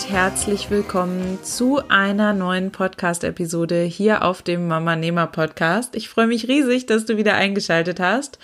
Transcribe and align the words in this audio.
Und 0.00 0.10
herzlich 0.10 0.70
willkommen 0.70 1.38
zu 1.42 1.86
einer 1.88 2.32
neuen 2.32 2.72
Podcast-Episode 2.72 3.82
hier 3.82 4.24
auf 4.24 4.40
dem 4.40 4.66
Mama 4.66 4.96
Nehmer 4.96 5.26
Podcast. 5.26 5.94
Ich 5.94 6.08
freue 6.08 6.26
mich 6.26 6.48
riesig, 6.48 6.86
dass 6.86 7.04
du 7.04 7.18
wieder 7.18 7.34
eingeschaltet 7.34 8.00
hast. 8.00 8.38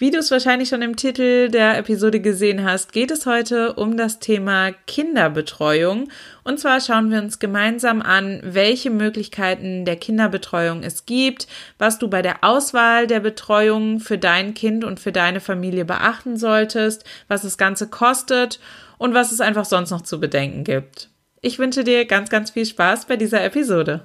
Wie 0.00 0.12
du 0.12 0.18
es 0.18 0.30
wahrscheinlich 0.30 0.68
schon 0.68 0.80
im 0.80 0.94
Titel 0.94 1.48
der 1.48 1.76
Episode 1.76 2.20
gesehen 2.20 2.62
hast, 2.62 2.92
geht 2.92 3.10
es 3.10 3.26
heute 3.26 3.72
um 3.72 3.96
das 3.96 4.20
Thema 4.20 4.70
Kinderbetreuung. 4.86 6.08
Und 6.44 6.60
zwar 6.60 6.80
schauen 6.80 7.10
wir 7.10 7.18
uns 7.18 7.40
gemeinsam 7.40 8.00
an, 8.00 8.38
welche 8.44 8.90
Möglichkeiten 8.90 9.84
der 9.84 9.96
Kinderbetreuung 9.96 10.84
es 10.84 11.04
gibt, 11.04 11.48
was 11.78 11.98
du 11.98 12.06
bei 12.06 12.22
der 12.22 12.44
Auswahl 12.44 13.08
der 13.08 13.18
Betreuung 13.18 13.98
für 13.98 14.18
dein 14.18 14.54
Kind 14.54 14.84
und 14.84 15.00
für 15.00 15.10
deine 15.10 15.40
Familie 15.40 15.84
beachten 15.84 16.36
solltest, 16.36 17.04
was 17.26 17.42
das 17.42 17.58
Ganze 17.58 17.88
kostet 17.88 18.60
und 18.98 19.14
was 19.14 19.32
es 19.32 19.40
einfach 19.40 19.64
sonst 19.64 19.90
noch 19.90 20.02
zu 20.02 20.20
bedenken 20.20 20.62
gibt. 20.62 21.10
Ich 21.40 21.58
wünsche 21.58 21.82
dir 21.82 22.04
ganz, 22.04 22.30
ganz 22.30 22.52
viel 22.52 22.66
Spaß 22.66 23.06
bei 23.06 23.16
dieser 23.16 23.42
Episode. 23.42 24.04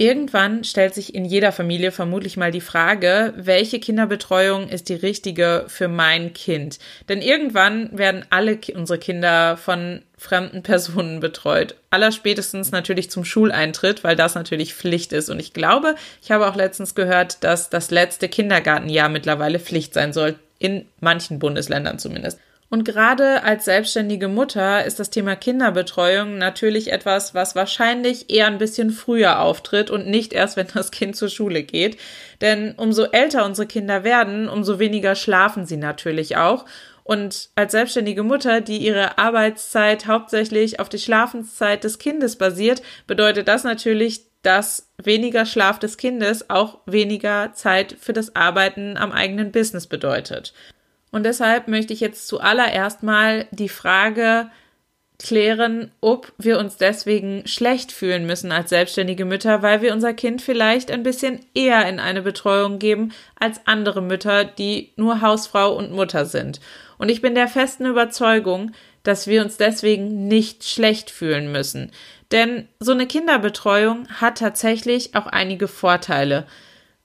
Irgendwann 0.00 0.64
stellt 0.64 0.94
sich 0.94 1.14
in 1.14 1.26
jeder 1.26 1.52
Familie 1.52 1.92
vermutlich 1.92 2.38
mal 2.38 2.50
die 2.50 2.62
Frage, 2.62 3.34
welche 3.36 3.80
Kinderbetreuung 3.80 4.70
ist 4.70 4.88
die 4.88 4.94
richtige 4.94 5.66
für 5.68 5.88
mein 5.88 6.32
Kind? 6.32 6.78
Denn 7.10 7.20
irgendwann 7.20 7.90
werden 7.98 8.24
alle 8.30 8.58
unsere 8.74 8.98
Kinder 8.98 9.58
von 9.58 10.00
fremden 10.16 10.62
Personen 10.62 11.20
betreut. 11.20 11.74
Allerspätestens 11.90 12.70
natürlich 12.70 13.10
zum 13.10 13.26
Schuleintritt, 13.26 14.02
weil 14.02 14.16
das 14.16 14.34
natürlich 14.34 14.72
Pflicht 14.72 15.12
ist. 15.12 15.28
Und 15.28 15.38
ich 15.38 15.52
glaube, 15.52 15.96
ich 16.22 16.30
habe 16.30 16.48
auch 16.48 16.56
letztens 16.56 16.94
gehört, 16.94 17.44
dass 17.44 17.68
das 17.68 17.90
letzte 17.90 18.30
Kindergartenjahr 18.30 19.10
mittlerweile 19.10 19.58
Pflicht 19.58 19.92
sein 19.92 20.14
soll. 20.14 20.36
In 20.58 20.86
manchen 21.00 21.38
Bundesländern 21.38 21.98
zumindest. 21.98 22.38
Und 22.72 22.84
gerade 22.84 23.42
als 23.42 23.64
selbstständige 23.64 24.28
Mutter 24.28 24.84
ist 24.84 25.00
das 25.00 25.10
Thema 25.10 25.34
Kinderbetreuung 25.34 26.38
natürlich 26.38 26.92
etwas, 26.92 27.34
was 27.34 27.56
wahrscheinlich 27.56 28.32
eher 28.32 28.46
ein 28.46 28.58
bisschen 28.58 28.90
früher 28.90 29.40
auftritt 29.40 29.90
und 29.90 30.06
nicht 30.06 30.32
erst, 30.32 30.56
wenn 30.56 30.68
das 30.72 30.92
Kind 30.92 31.16
zur 31.16 31.28
Schule 31.28 31.64
geht. 31.64 31.98
Denn 32.40 32.74
umso 32.76 33.06
älter 33.06 33.44
unsere 33.44 33.66
Kinder 33.66 34.04
werden, 34.04 34.48
umso 34.48 34.78
weniger 34.78 35.16
schlafen 35.16 35.66
sie 35.66 35.78
natürlich 35.78 36.36
auch. 36.36 36.64
Und 37.02 37.50
als 37.56 37.72
selbstständige 37.72 38.22
Mutter, 38.22 38.60
die 38.60 38.78
ihre 38.78 39.18
Arbeitszeit 39.18 40.06
hauptsächlich 40.06 40.78
auf 40.78 40.88
die 40.88 41.00
Schlafenszeit 41.00 41.82
des 41.82 41.98
Kindes 41.98 42.36
basiert, 42.36 42.82
bedeutet 43.08 43.48
das 43.48 43.64
natürlich, 43.64 44.26
dass 44.42 44.92
weniger 45.02 45.44
Schlaf 45.44 45.80
des 45.80 45.96
Kindes 45.96 46.50
auch 46.50 46.78
weniger 46.86 47.52
Zeit 47.52 47.96
für 47.98 48.12
das 48.12 48.36
Arbeiten 48.36 48.96
am 48.96 49.10
eigenen 49.10 49.50
Business 49.50 49.88
bedeutet. 49.88 50.54
Und 51.10 51.24
deshalb 51.24 51.68
möchte 51.68 51.92
ich 51.92 52.00
jetzt 52.00 52.28
zuallererst 52.28 53.02
mal 53.02 53.46
die 53.50 53.68
Frage 53.68 54.50
klären, 55.18 55.90
ob 56.00 56.32
wir 56.38 56.58
uns 56.58 56.76
deswegen 56.78 57.46
schlecht 57.46 57.92
fühlen 57.92 58.26
müssen 58.26 58.52
als 58.52 58.70
selbstständige 58.70 59.26
Mütter, 59.26 59.62
weil 59.62 59.82
wir 59.82 59.92
unser 59.92 60.14
Kind 60.14 60.40
vielleicht 60.40 60.90
ein 60.90 61.02
bisschen 61.02 61.40
eher 61.54 61.86
in 61.88 62.00
eine 62.00 62.22
Betreuung 62.22 62.78
geben 62.78 63.12
als 63.38 63.60
andere 63.66 64.00
Mütter, 64.00 64.44
die 64.44 64.92
nur 64.96 65.20
Hausfrau 65.20 65.76
und 65.76 65.92
Mutter 65.92 66.24
sind. 66.24 66.60
Und 66.96 67.10
ich 67.10 67.20
bin 67.20 67.34
der 67.34 67.48
festen 67.48 67.86
Überzeugung, 67.86 68.72
dass 69.02 69.26
wir 69.26 69.42
uns 69.42 69.56
deswegen 69.56 70.26
nicht 70.26 70.64
schlecht 70.64 71.10
fühlen 71.10 71.52
müssen. 71.52 71.90
Denn 72.32 72.68
so 72.78 72.92
eine 72.92 73.06
Kinderbetreuung 73.06 74.08
hat 74.20 74.38
tatsächlich 74.38 75.14
auch 75.14 75.26
einige 75.26 75.68
Vorteile 75.68 76.46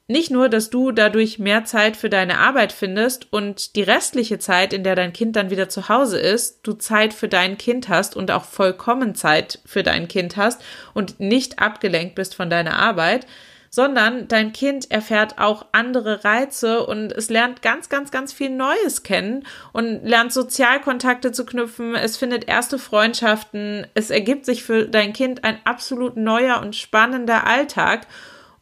nicht 0.07 0.29
nur, 0.29 0.49
dass 0.49 0.69
du 0.69 0.91
dadurch 0.91 1.39
mehr 1.39 1.65
Zeit 1.65 1.97
für 1.97 2.09
deine 2.09 2.37
Arbeit 2.37 2.71
findest 2.71 3.31
und 3.33 3.75
die 3.75 3.81
restliche 3.81 4.37
Zeit, 4.37 4.71
in 4.71 4.83
der 4.83 4.95
dein 4.95 5.13
Kind 5.13 5.35
dann 5.35 5.49
wieder 5.49 5.67
zu 5.67 5.89
Hause 5.89 6.19
ist, 6.19 6.59
du 6.61 6.73
Zeit 6.73 7.13
für 7.13 7.27
dein 7.27 7.57
Kind 7.57 7.89
hast 7.89 8.15
und 8.15 8.29
auch 8.29 8.45
vollkommen 8.45 9.15
Zeit 9.15 9.59
für 9.65 9.81
dein 9.81 10.07
Kind 10.07 10.37
hast 10.37 10.61
und 10.93 11.19
nicht 11.19 11.57
abgelenkt 11.59 12.13
bist 12.13 12.35
von 12.35 12.51
deiner 12.51 12.77
Arbeit, 12.77 13.25
sondern 13.71 14.27
dein 14.27 14.53
Kind 14.53 14.91
erfährt 14.91 15.39
auch 15.39 15.65
andere 15.71 16.23
Reize 16.23 16.85
und 16.85 17.11
es 17.11 17.29
lernt 17.29 17.63
ganz, 17.63 17.89
ganz, 17.89 18.11
ganz 18.11 18.31
viel 18.31 18.51
Neues 18.51 19.01
kennen 19.01 19.43
und 19.73 20.05
lernt 20.05 20.31
Sozialkontakte 20.31 21.31
zu 21.31 21.45
knüpfen, 21.45 21.95
es 21.95 22.15
findet 22.15 22.47
erste 22.47 22.77
Freundschaften, 22.77 23.87
es 23.95 24.11
ergibt 24.11 24.45
sich 24.45 24.63
für 24.63 24.87
dein 24.87 25.13
Kind 25.13 25.43
ein 25.43 25.57
absolut 25.65 26.15
neuer 26.15 26.61
und 26.61 26.75
spannender 26.75 27.47
Alltag 27.47 28.07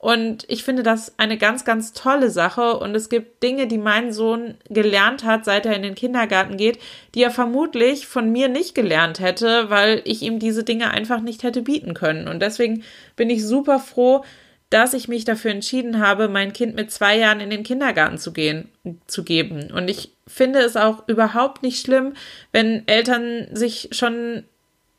und 0.03 0.43
ich 0.49 0.65
finde 0.65 0.83
das 0.83 1.17
eine 1.17 1.37
ganz, 1.37 1.63
ganz 1.63 1.93
tolle 1.93 2.29
Sache. 2.29 2.77
Und 2.77 2.93
es 2.93 3.07
gibt 3.07 3.41
Dinge, 3.41 3.67
die 3.67 3.77
mein 3.77 4.11
Sohn 4.11 4.55
gelernt 4.69 5.23
hat, 5.23 5.45
seit 5.45 5.65
er 5.65 5.77
in 5.77 5.81
den 5.81 5.95
Kindergarten 5.95 6.57
geht, 6.57 6.77
die 7.15 7.23
er 7.23 7.31
vermutlich 7.31 8.05
von 8.05 8.29
mir 8.29 8.49
nicht 8.49 8.75
gelernt 8.75 9.21
hätte, 9.21 9.69
weil 9.69 10.01
ich 10.03 10.21
ihm 10.21 10.39
diese 10.39 10.65
Dinge 10.65 10.91
einfach 10.91 11.21
nicht 11.21 11.43
hätte 11.43 11.61
bieten 11.61 11.93
können. 11.93 12.27
Und 12.27 12.41
deswegen 12.41 12.83
bin 13.15 13.29
ich 13.29 13.47
super 13.47 13.79
froh, 13.79 14.25
dass 14.69 14.93
ich 14.93 15.07
mich 15.07 15.23
dafür 15.23 15.51
entschieden 15.51 16.05
habe, 16.05 16.27
mein 16.27 16.51
Kind 16.51 16.75
mit 16.75 16.91
zwei 16.91 17.17
Jahren 17.17 17.39
in 17.39 17.49
den 17.49 17.63
Kindergarten 17.63 18.17
zu 18.17 18.33
gehen, 18.33 18.67
zu 19.07 19.23
geben. 19.23 19.71
Und 19.71 19.89
ich 19.89 20.11
finde 20.27 20.59
es 20.59 20.75
auch 20.75 21.07
überhaupt 21.07 21.63
nicht 21.63 21.79
schlimm, 21.79 22.11
wenn 22.51 22.85
Eltern 22.89 23.47
sich 23.53 23.87
schon 23.93 24.43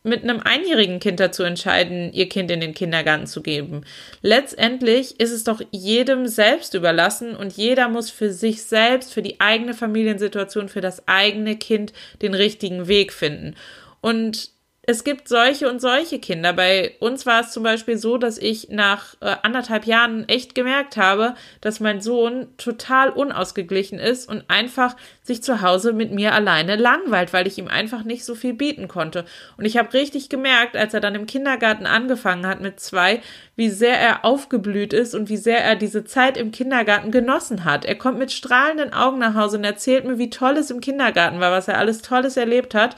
mit 0.05 0.23
einem 0.23 0.41
einjährigen 0.41 1.01
Kind 1.01 1.19
dazu 1.19 1.43
entscheiden, 1.43 2.13
ihr 2.13 2.29
Kind 2.29 2.51
in 2.51 2.61
den 2.61 2.75
Kindergarten 2.75 3.27
zu 3.27 3.43
geben. 3.43 3.85
Letztendlich 4.21 5.19
ist 5.19 5.33
es 5.33 5.45
doch 5.45 5.63
jedem 5.71 6.29
selbst 6.29 6.75
überlassen 6.75 7.35
und 7.35 7.55
jeder 7.55 7.89
muss 7.89 8.11
für 8.11 8.31
sich 8.31 8.63
selbst, 8.63 9.15
für 9.15 9.23
die 9.23 9.41
eigene 9.41 9.73
Familiensituation, 9.73 10.69
für 10.69 10.83
das 10.83 11.09
eigene 11.09 11.57
Kind 11.57 11.95
den 12.21 12.35
richtigen 12.35 12.87
Weg 12.87 13.15
finden. 13.15 13.57
Und 14.03 14.51
es 14.87 15.03
gibt 15.03 15.29
solche 15.29 15.71
und 15.71 15.81
solche 15.81 16.19
Kinder. 16.19 16.53
Bei 16.53 16.95
uns 17.01 17.25
war 17.25 17.41
es 17.41 17.53
zum 17.53 17.63
Beispiel 17.63 17.97
so, 17.97 18.19
dass 18.19 18.37
ich 18.37 18.69
nach 18.69 19.15
äh, 19.21 19.37
anderthalb 19.43 19.87
Jahren 19.87 20.29
echt 20.29 20.55
gemerkt 20.55 20.99
habe, 20.99 21.35
dass 21.63 21.81
mein 21.81 22.03
Sohn 22.03 22.49
total 22.59 23.09
unausgeglichen 23.09 23.99
ist 23.99 24.29
und 24.29 24.45
einfach 24.49 24.95
sich 25.23 25.43
zu 25.43 25.63
Hause 25.63 25.95
mit 25.95 26.13
mir 26.13 26.35
alleine 26.35 26.77
langweilt, 26.77 27.33
weil 27.33 27.47
ich 27.47 27.57
ihm 27.57 27.69
einfach 27.69 28.05
nicht 28.05 28.27
so 28.27 28.35
viel 28.35 28.53
bieten 28.53 28.87
konnte. 28.87 29.25
Und 29.57 29.65
ich 29.65 29.79
habe 29.79 29.95
richtig 29.95 30.29
gemerkt, 30.29 30.77
als 30.77 30.93
er 30.93 31.01
dann 31.01 31.15
im 31.15 31.27
Kindergarten 31.27 31.87
angefangen 31.87 32.47
hat 32.47 32.61
mit 32.61 32.79
zwei, 32.79 33.23
wie 33.57 33.71
sehr 33.71 33.99
er 33.99 34.25
aufgeblüht 34.27 34.93
ist 34.93 35.15
und 35.15 35.31
wie 35.31 35.39
sehr 35.39 35.65
er 35.65 35.77
diese 35.77 36.05
Zeit 36.05 36.37
im 36.37 36.53
Kindergarten 36.53 37.11
genossen 37.11 37.65
hat. 37.65 37.87
Er 37.87 37.95
kommt 37.95 38.19
mit 38.19 38.33
strahlenden 38.33 38.93
Augen 38.93 39.19
nach 39.19 39.35
Hause 39.35 39.57
und 39.57 39.65
erzählt 39.65 40.05
mir, 40.05 40.19
wie 40.19 40.29
toll 40.29 40.59
es 40.59 40.71
im 40.71 40.83
Kindergarten 40.83 41.41
war, 41.41 41.53
was 41.53 41.69
er 41.69 41.79
alles 41.79 42.03
Tolles 42.03 42.37
erlebt 42.37 42.75
hat. 42.75 42.97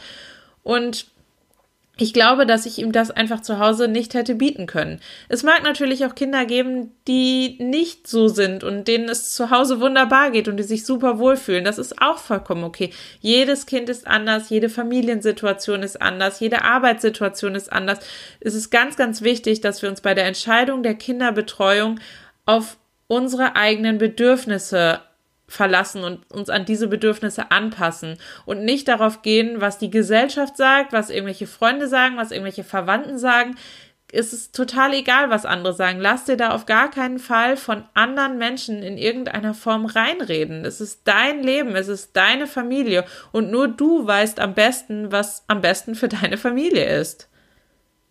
Und 0.64 1.06
ich 1.98 2.12
glaube, 2.12 2.44
dass 2.44 2.66
ich 2.66 2.78
ihm 2.78 2.92
das 2.92 3.10
einfach 3.10 3.40
zu 3.40 3.58
Hause 3.58 3.88
nicht 3.88 4.12
hätte 4.12 4.34
bieten 4.34 4.66
können. 4.66 5.00
Es 5.30 5.42
mag 5.42 5.62
natürlich 5.62 6.04
auch 6.04 6.14
Kinder 6.14 6.44
geben, 6.44 6.92
die 7.08 7.56
nicht 7.58 8.06
so 8.06 8.28
sind 8.28 8.64
und 8.64 8.86
denen 8.86 9.08
es 9.08 9.34
zu 9.34 9.50
Hause 9.50 9.80
wunderbar 9.80 10.30
geht 10.30 10.46
und 10.46 10.58
die 10.58 10.62
sich 10.62 10.84
super 10.84 11.18
wohlfühlen. 11.18 11.64
Das 11.64 11.78
ist 11.78 12.02
auch 12.02 12.18
vollkommen 12.18 12.64
okay. 12.64 12.90
Jedes 13.20 13.64
Kind 13.64 13.88
ist 13.88 14.06
anders, 14.06 14.50
jede 14.50 14.68
Familiensituation 14.68 15.82
ist 15.82 16.02
anders, 16.02 16.38
jede 16.40 16.64
Arbeitssituation 16.64 17.54
ist 17.54 17.72
anders. 17.72 18.00
Es 18.40 18.54
ist 18.54 18.68
ganz, 18.68 18.96
ganz 18.96 19.22
wichtig, 19.22 19.62
dass 19.62 19.80
wir 19.80 19.88
uns 19.88 20.02
bei 20.02 20.12
der 20.12 20.26
Entscheidung 20.26 20.82
der 20.82 20.94
Kinderbetreuung 20.94 21.98
auf 22.44 22.76
unsere 23.06 23.56
eigenen 23.56 23.96
Bedürfnisse 23.96 25.00
verlassen 25.48 26.02
und 26.02 26.30
uns 26.32 26.50
an 26.50 26.64
diese 26.64 26.88
Bedürfnisse 26.88 27.50
anpassen 27.50 28.18
und 28.44 28.64
nicht 28.64 28.88
darauf 28.88 29.22
gehen, 29.22 29.60
was 29.60 29.78
die 29.78 29.90
Gesellschaft 29.90 30.56
sagt, 30.56 30.92
was 30.92 31.10
irgendwelche 31.10 31.46
Freunde 31.46 31.88
sagen, 31.88 32.16
was 32.16 32.32
irgendwelche 32.32 32.64
Verwandten 32.64 33.18
sagen. 33.18 33.56
Es 34.12 34.32
ist 34.32 34.54
total 34.54 34.94
egal, 34.94 35.30
was 35.30 35.44
andere 35.44 35.74
sagen. 35.74 36.00
Lass 36.00 36.24
dir 36.24 36.36
da 36.36 36.50
auf 36.50 36.66
gar 36.66 36.90
keinen 36.90 37.18
Fall 37.18 37.56
von 37.56 37.84
anderen 37.94 38.38
Menschen 38.38 38.82
in 38.82 38.98
irgendeiner 38.98 39.52
Form 39.54 39.86
reinreden. 39.86 40.64
Es 40.64 40.80
ist 40.80 41.02
dein 41.04 41.42
Leben, 41.42 41.74
es 41.76 41.88
ist 41.88 42.16
deine 42.16 42.46
Familie 42.46 43.04
und 43.32 43.50
nur 43.50 43.68
du 43.68 44.06
weißt 44.06 44.40
am 44.40 44.54
besten, 44.54 45.12
was 45.12 45.44
am 45.48 45.60
besten 45.60 45.94
für 45.94 46.08
deine 46.08 46.38
Familie 46.38 46.84
ist. 46.84 47.28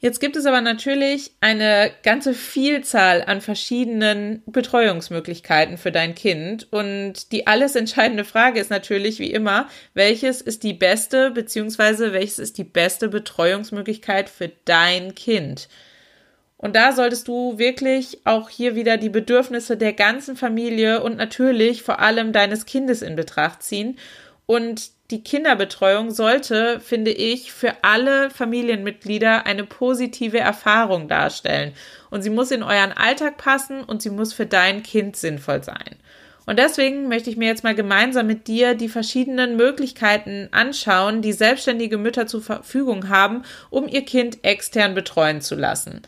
Jetzt 0.05 0.19
gibt 0.19 0.35
es 0.35 0.45
aber 0.45 0.61
natürlich 0.61 1.31
eine 1.41 1.89
ganze 2.03 2.35
Vielzahl 2.35 3.23
an 3.23 3.41
verschiedenen 3.41 4.43
Betreuungsmöglichkeiten 4.45 5.79
für 5.79 5.91
dein 5.91 6.13
Kind. 6.13 6.71
Und 6.71 7.31
die 7.31 7.47
alles 7.47 7.75
entscheidende 7.75 8.23
Frage 8.23 8.59
ist 8.59 8.69
natürlich 8.69 9.17
wie 9.17 9.31
immer, 9.31 9.67
welches 9.95 10.41
ist 10.41 10.61
die 10.61 10.75
beste 10.75 11.31
beziehungsweise 11.31 12.13
welches 12.13 12.37
ist 12.37 12.59
die 12.59 12.63
beste 12.63 13.09
Betreuungsmöglichkeit 13.09 14.29
für 14.29 14.51
dein 14.65 15.15
Kind? 15.15 15.69
Und 16.57 16.75
da 16.75 16.91
solltest 16.91 17.27
du 17.27 17.57
wirklich 17.57 18.19
auch 18.25 18.49
hier 18.49 18.75
wieder 18.75 18.97
die 18.97 19.09
Bedürfnisse 19.09 19.75
der 19.75 19.93
ganzen 19.93 20.35
Familie 20.35 21.01
und 21.01 21.17
natürlich 21.17 21.81
vor 21.81 21.97
allem 21.97 22.31
deines 22.31 22.67
Kindes 22.67 23.01
in 23.01 23.15
Betracht 23.15 23.63
ziehen 23.63 23.97
und 24.45 24.91
die 25.11 25.23
Kinderbetreuung 25.23 26.09
sollte, 26.09 26.79
finde 26.79 27.11
ich, 27.11 27.51
für 27.51 27.73
alle 27.83 28.31
Familienmitglieder 28.31 29.45
eine 29.45 29.63
positive 29.63 30.39
Erfahrung 30.39 31.07
darstellen. 31.07 31.73
Und 32.09 32.23
sie 32.23 32.31
muss 32.31 32.49
in 32.49 32.63
euren 32.63 32.91
Alltag 32.91 33.37
passen 33.37 33.83
und 33.83 34.01
sie 34.01 34.09
muss 34.09 34.33
für 34.33 34.47
dein 34.47 34.81
Kind 34.81 35.15
sinnvoll 35.15 35.63
sein. 35.63 35.95
Und 36.47 36.59
deswegen 36.59 37.07
möchte 37.07 37.29
ich 37.29 37.37
mir 37.37 37.47
jetzt 37.47 37.63
mal 37.63 37.75
gemeinsam 37.75 38.27
mit 38.27 38.47
dir 38.47 38.75
die 38.75 38.89
verschiedenen 38.89 39.55
Möglichkeiten 39.57 40.47
anschauen, 40.51 41.21
die 41.21 41.33
selbstständige 41.33 41.97
Mütter 41.97 42.27
zur 42.27 42.41
Verfügung 42.41 43.09
haben, 43.09 43.43
um 43.69 43.87
ihr 43.87 44.05
Kind 44.05 44.43
extern 44.43 44.95
betreuen 44.95 45.41
zu 45.41 45.55
lassen. 45.55 46.01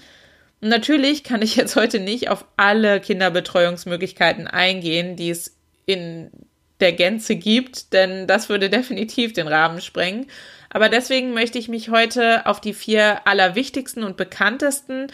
Und 0.61 0.69
natürlich 0.69 1.23
kann 1.23 1.41
ich 1.41 1.55
jetzt 1.55 1.75
heute 1.75 1.99
nicht 1.99 2.29
auf 2.29 2.45
alle 2.55 2.99
Kinderbetreuungsmöglichkeiten 2.99 4.47
eingehen, 4.47 5.15
die 5.15 5.29
es 5.29 5.55
in 5.85 6.31
der 6.79 6.93
Gänze 6.93 7.35
gibt, 7.35 7.93
denn 7.93 8.27
das 8.27 8.49
würde 8.49 8.69
definitiv 8.69 9.33
den 9.33 9.47
Rahmen 9.47 9.81
sprengen. 9.81 10.27
Aber 10.69 10.89
deswegen 10.89 11.33
möchte 11.33 11.57
ich 11.57 11.69
mich 11.69 11.89
heute 11.89 12.45
auf 12.45 12.61
die 12.61 12.73
vier 12.73 13.25
allerwichtigsten 13.25 14.03
und 14.03 14.17
bekanntesten 14.17 15.07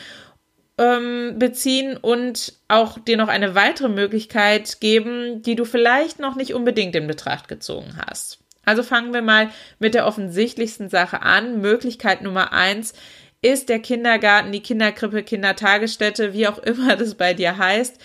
ähm, 0.78 1.36
beziehen 1.38 1.98
und 1.98 2.54
auch 2.68 2.98
dir 2.98 3.18
noch 3.18 3.28
eine 3.28 3.56
weitere 3.56 3.90
Möglichkeit 3.90 4.80
geben, 4.82 5.42
die 5.44 5.56
du 5.56 5.66
vielleicht 5.66 6.20
noch 6.20 6.36
nicht 6.36 6.54
unbedingt 6.54 6.96
in 6.96 7.08
Betracht 7.08 7.48
gezogen 7.48 7.98
hast. 8.08 8.40
Also 8.66 8.82
fangen 8.82 9.14
wir 9.14 9.22
mal 9.22 9.50
mit 9.80 9.94
der 9.94 10.08
offensichtlichsten 10.08 10.90
Sache 10.90 11.22
an. 11.22 11.62
Möglichkeit 11.62 12.22
Nummer 12.22 12.54
eins 12.54 12.94
ist 13.42 13.70
der 13.70 13.80
Kindergarten, 13.80 14.52
die 14.52 14.62
Kinderkrippe, 14.62 15.22
Kindertagesstätte, 15.22 16.34
wie 16.34 16.48
auch 16.48 16.60
immer 16.60 16.96
das 16.98 17.16
bei 17.16 17.34
dir 17.34 17.58
heißt. 17.58 18.00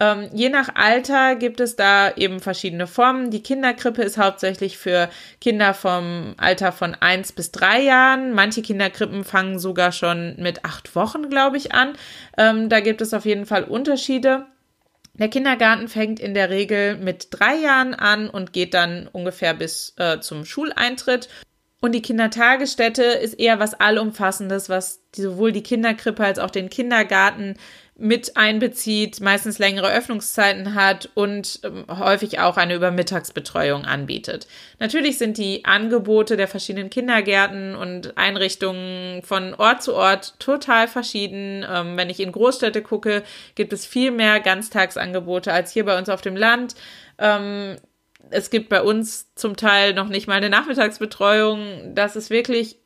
Ähm, 0.00 0.28
je 0.32 0.48
nach 0.48 0.74
Alter 0.74 1.36
gibt 1.36 1.60
es 1.60 1.76
da 1.76 2.12
eben 2.16 2.40
verschiedene 2.40 2.86
Formen. 2.86 3.30
Die 3.30 3.42
Kinderkrippe 3.42 4.02
ist 4.02 4.18
hauptsächlich 4.18 4.76
für 4.76 5.08
Kinder 5.40 5.72
vom 5.72 6.34
Alter 6.36 6.72
von 6.72 6.96
eins 6.96 7.30
bis 7.32 7.52
drei 7.52 7.80
Jahren. 7.80 8.32
Manche 8.32 8.62
Kinderkrippen 8.62 9.22
fangen 9.22 9.58
sogar 9.58 9.92
schon 9.92 10.34
mit 10.38 10.64
acht 10.64 10.96
Wochen, 10.96 11.30
glaube 11.30 11.56
ich, 11.56 11.72
an. 11.72 11.92
Ähm, 12.36 12.68
da 12.68 12.80
gibt 12.80 13.00
es 13.02 13.14
auf 13.14 13.24
jeden 13.24 13.46
Fall 13.46 13.64
Unterschiede. 13.64 14.46
Der 15.16 15.28
Kindergarten 15.28 15.86
fängt 15.86 16.18
in 16.18 16.34
der 16.34 16.50
Regel 16.50 16.96
mit 16.96 17.28
drei 17.30 17.54
Jahren 17.54 17.94
an 17.94 18.28
und 18.28 18.52
geht 18.52 18.74
dann 18.74 19.08
ungefähr 19.12 19.54
bis 19.54 19.94
äh, 19.96 20.18
zum 20.18 20.44
Schuleintritt. 20.44 21.28
Und 21.80 21.92
die 21.92 22.02
Kindertagesstätte 22.02 23.02
ist 23.04 23.34
eher 23.34 23.60
was 23.60 23.74
Allumfassendes, 23.74 24.68
was 24.68 25.02
sowohl 25.14 25.52
die 25.52 25.62
Kinderkrippe 25.62 26.24
als 26.24 26.38
auch 26.38 26.50
den 26.50 26.70
Kindergarten 26.70 27.56
mit 27.96 28.36
einbezieht, 28.36 29.20
meistens 29.20 29.60
längere 29.60 29.92
Öffnungszeiten 29.92 30.74
hat 30.74 31.10
und 31.14 31.60
ähm, 31.62 31.84
häufig 31.88 32.40
auch 32.40 32.56
eine 32.56 32.74
Übermittagsbetreuung 32.74 33.84
anbietet. 33.84 34.48
Natürlich 34.80 35.16
sind 35.16 35.38
die 35.38 35.64
Angebote 35.64 36.36
der 36.36 36.48
verschiedenen 36.48 36.90
Kindergärten 36.90 37.76
und 37.76 38.18
Einrichtungen 38.18 39.22
von 39.22 39.54
Ort 39.54 39.84
zu 39.84 39.94
Ort 39.94 40.34
total 40.40 40.88
verschieden. 40.88 41.64
Ähm, 41.70 41.96
wenn 41.96 42.10
ich 42.10 42.18
in 42.18 42.32
Großstädte 42.32 42.82
gucke, 42.82 43.22
gibt 43.54 43.72
es 43.72 43.86
viel 43.86 44.10
mehr 44.10 44.40
Ganztagsangebote 44.40 45.52
als 45.52 45.70
hier 45.70 45.84
bei 45.84 45.96
uns 45.96 46.08
auf 46.08 46.20
dem 46.20 46.36
Land. 46.36 46.74
Ähm, 47.18 47.76
es 48.30 48.50
gibt 48.50 48.70
bei 48.70 48.82
uns 48.82 49.32
zum 49.36 49.56
Teil 49.56 49.94
noch 49.94 50.08
nicht 50.08 50.26
mal 50.26 50.34
eine 50.34 50.50
Nachmittagsbetreuung. 50.50 51.94
Das 51.94 52.16
ist 52.16 52.30
wirklich 52.30 52.78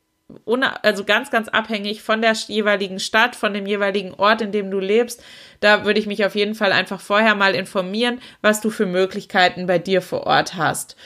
also 0.82 1.04
ganz, 1.04 1.30
ganz 1.30 1.48
abhängig 1.48 2.02
von 2.02 2.20
der 2.20 2.32
jeweiligen 2.32 3.00
Stadt, 3.00 3.34
von 3.34 3.54
dem 3.54 3.66
jeweiligen 3.66 4.12
Ort, 4.14 4.42
in 4.42 4.52
dem 4.52 4.70
du 4.70 4.78
lebst. 4.78 5.22
Da 5.60 5.84
würde 5.84 6.00
ich 6.00 6.06
mich 6.06 6.24
auf 6.24 6.34
jeden 6.34 6.54
Fall 6.54 6.72
einfach 6.72 7.00
vorher 7.00 7.34
mal 7.34 7.54
informieren, 7.54 8.20
was 8.42 8.60
du 8.60 8.70
für 8.70 8.86
Möglichkeiten 8.86 9.66
bei 9.66 9.78
dir 9.78 10.02
vor 10.02 10.26
Ort 10.26 10.54
hast. 10.54 10.96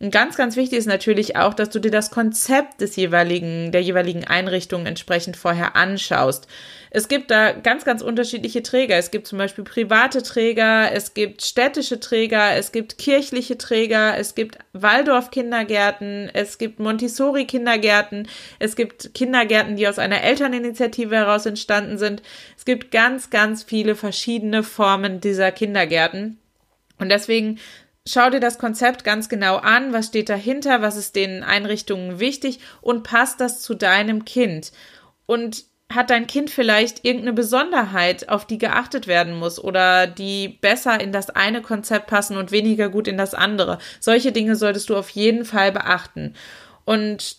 Und 0.00 0.10
ganz, 0.10 0.36
ganz 0.36 0.56
wichtig 0.56 0.78
ist 0.78 0.86
natürlich 0.86 1.36
auch, 1.36 1.54
dass 1.54 1.70
du 1.70 1.78
dir 1.78 1.92
das 1.92 2.10
Konzept 2.10 2.80
des 2.80 2.96
jeweiligen, 2.96 3.70
der 3.70 3.82
jeweiligen 3.82 4.24
Einrichtung 4.24 4.84
entsprechend 4.84 5.36
vorher 5.36 5.76
anschaust. 5.76 6.48
Es 6.94 7.08
gibt 7.08 7.30
da 7.30 7.52
ganz, 7.52 7.86
ganz 7.86 8.02
unterschiedliche 8.02 8.62
Träger. 8.62 8.98
Es 8.98 9.10
gibt 9.10 9.26
zum 9.26 9.38
Beispiel 9.38 9.64
private 9.64 10.22
Träger, 10.22 10.92
es 10.92 11.14
gibt 11.14 11.40
städtische 11.40 12.00
Träger, 12.00 12.54
es 12.54 12.70
gibt 12.70 12.98
kirchliche 12.98 13.56
Träger, 13.56 14.18
es 14.18 14.34
gibt 14.34 14.58
Waldorf-Kindergärten, 14.74 16.28
es 16.34 16.58
gibt 16.58 16.80
Montessori-Kindergärten, 16.80 18.28
es 18.58 18.76
gibt 18.76 19.14
Kindergärten, 19.14 19.76
die 19.76 19.88
aus 19.88 19.98
einer 19.98 20.20
Elterninitiative 20.20 21.16
heraus 21.16 21.46
entstanden 21.46 21.96
sind. 21.96 22.22
Es 22.58 22.66
gibt 22.66 22.90
ganz, 22.90 23.30
ganz 23.30 23.62
viele 23.62 23.94
verschiedene 23.94 24.62
Formen 24.62 25.22
dieser 25.22 25.50
Kindergärten. 25.50 26.36
Und 26.98 27.08
deswegen 27.08 27.58
Schau 28.04 28.30
dir 28.30 28.40
das 28.40 28.58
Konzept 28.58 29.04
ganz 29.04 29.28
genau 29.28 29.58
an, 29.58 29.92
was 29.92 30.06
steht 30.06 30.28
dahinter, 30.28 30.82
was 30.82 30.96
ist 30.96 31.14
den 31.14 31.44
Einrichtungen 31.44 32.18
wichtig 32.18 32.58
und 32.80 33.04
passt 33.04 33.40
das 33.40 33.60
zu 33.60 33.74
deinem 33.74 34.24
Kind. 34.24 34.72
Und 35.24 35.66
hat 35.94 36.10
dein 36.10 36.26
Kind 36.26 36.50
vielleicht 36.50 37.04
irgendeine 37.04 37.32
Besonderheit, 37.32 38.28
auf 38.28 38.46
die 38.46 38.58
geachtet 38.58 39.06
werden 39.06 39.38
muss 39.38 39.62
oder 39.62 40.06
die 40.06 40.48
besser 40.48 41.00
in 41.00 41.12
das 41.12 41.30
eine 41.30 41.62
Konzept 41.62 42.06
passen 42.06 42.36
und 42.36 42.52
weniger 42.52 42.88
gut 42.88 43.08
in 43.08 43.18
das 43.18 43.34
andere? 43.34 43.78
Solche 44.00 44.32
Dinge 44.32 44.56
solltest 44.56 44.88
du 44.88 44.96
auf 44.96 45.10
jeden 45.10 45.44
Fall 45.44 45.72
beachten. 45.72 46.34
Und 46.84 47.36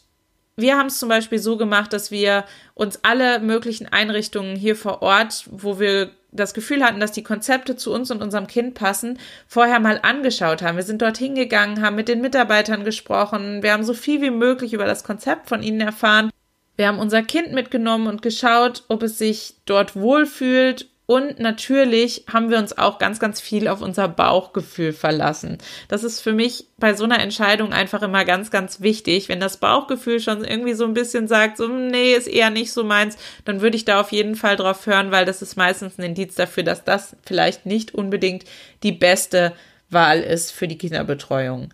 wir 0.56 0.78
haben 0.78 0.88
es 0.88 1.00
zum 1.00 1.10
Beispiel 1.10 1.40
so 1.40 1.58
gemacht, 1.58 1.94
dass 1.94 2.12
wir 2.12 2.46
uns 2.76 3.00
alle 3.04 3.40
möglichen 3.40 3.88
Einrichtungen 3.88 4.56
hier 4.56 4.76
vor 4.76 5.02
Ort, 5.02 5.46
wo 5.50 5.80
wir 5.80 6.12
das 6.32 6.54
Gefühl 6.54 6.84
hatten, 6.84 7.00
dass 7.00 7.12
die 7.12 7.24
Konzepte 7.24 7.76
zu 7.76 7.94
uns 7.94 8.12
und 8.12 8.22
unserem 8.22 8.48
Kind 8.48 8.74
passen, 8.74 9.20
vorher 9.48 9.80
mal 9.80 10.00
angeschaut 10.02 10.62
haben. 10.62 10.78
Wir 10.78 10.84
sind 10.84 11.02
dorthin 11.02 11.36
gegangen, 11.36 11.82
haben 11.82 11.96
mit 11.96 12.08
den 12.08 12.22
Mitarbeitern 12.22 12.84
gesprochen, 12.84 13.64
wir 13.64 13.74
haben 13.74 13.84
so 13.84 13.94
viel 13.94 14.22
wie 14.22 14.32
möglich 14.32 14.74
über 14.74 14.86
das 14.86 15.04
Konzept 15.04 15.48
von 15.50 15.64
ihnen 15.64 15.82
erfahren. 15.82 16.32
Wir 16.76 16.88
haben 16.88 17.00
unser 17.00 17.22
Kind 17.22 17.52
mitgenommen 17.52 18.08
und 18.08 18.22
geschaut, 18.22 18.84
ob 18.88 19.04
es 19.04 19.18
sich 19.18 19.56
dort 19.66 19.96
wohlfühlt 19.96 20.88
und 21.06 21.38
natürlich 21.38 22.24
haben 22.32 22.50
wir 22.50 22.58
uns 22.58 22.78
auch 22.78 22.98
ganz, 22.98 23.20
ganz 23.20 23.42
viel 23.42 23.68
auf 23.68 23.82
unser 23.82 24.08
Bauchgefühl 24.08 24.94
verlassen. 24.94 25.58
Das 25.90 26.04
ist 26.04 26.22
für 26.22 26.32
mich 26.32 26.68
bei 26.78 26.94
so 26.94 27.04
einer 27.04 27.20
Entscheidung 27.20 27.74
einfach 27.74 28.02
immer 28.04 28.24
ganz, 28.24 28.52
ganz 28.52 28.80
wichtig. 28.80 29.28
Wenn 29.28 29.42
das 29.42 29.58
Bauchgefühl 29.58 30.22
schon 30.22 30.46
irgendwie 30.46 30.74
so 30.74 30.86
ein 30.86 30.94
bisschen 30.94 31.28
sagt, 31.28 31.58
so, 31.58 31.68
nee, 31.68 32.14
ist 32.14 32.28
eher 32.28 32.50
nicht 32.52 32.72
so 32.72 32.86
meins, 32.86 33.18
dann 33.44 33.60
würde 33.60 33.76
ich 33.76 33.84
da 33.84 34.00
auf 34.00 34.14
jeden 34.14 34.36
Fall 34.36 34.56
drauf 34.56 34.86
hören, 34.86 35.12
weil 35.12 35.26
das 35.26 35.42
ist 35.42 35.58
meistens 35.58 35.98
ein 35.98 36.06
Indiz 36.06 36.36
dafür, 36.36 36.64
dass 36.64 36.86
das 36.86 37.18
vielleicht 37.26 37.66
nicht 37.66 37.94
unbedingt 37.94 38.46
die 38.82 38.94
beste 38.94 39.52
Wahl 39.90 40.22
ist 40.22 40.52
für 40.52 40.70
die 40.70 40.78
Kinderbetreuung. 40.78 41.74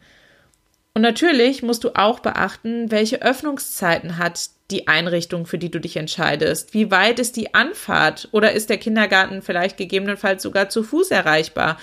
Und 0.94 1.02
natürlich 1.04 1.64
musst 1.64 1.84
du 1.84 1.96
auch 1.96 2.20
beachten, 2.20 2.92
welche 2.92 3.22
Öffnungszeiten 3.22 4.18
hat 4.18 4.50
die 4.72 4.88
Einrichtung, 4.88 5.46
für 5.46 5.58
die 5.58 5.72
du 5.72 5.80
dich 5.80 5.98
entscheidest? 5.98 6.74
Wie 6.74 6.92
weit 6.92 7.20
ist 7.20 7.36
die 7.38 7.54
Anfahrt 7.54 8.30
oder 8.32 8.54
ist 8.54 8.70
der 8.70 8.78
Kindergarten 8.78 9.42
vielleicht 9.42 9.78
gegebenenfalls 9.78 10.44
sogar 10.44 10.70
zu 10.70 10.84
Fuß 10.84 11.12
erreichbar? 11.12 11.78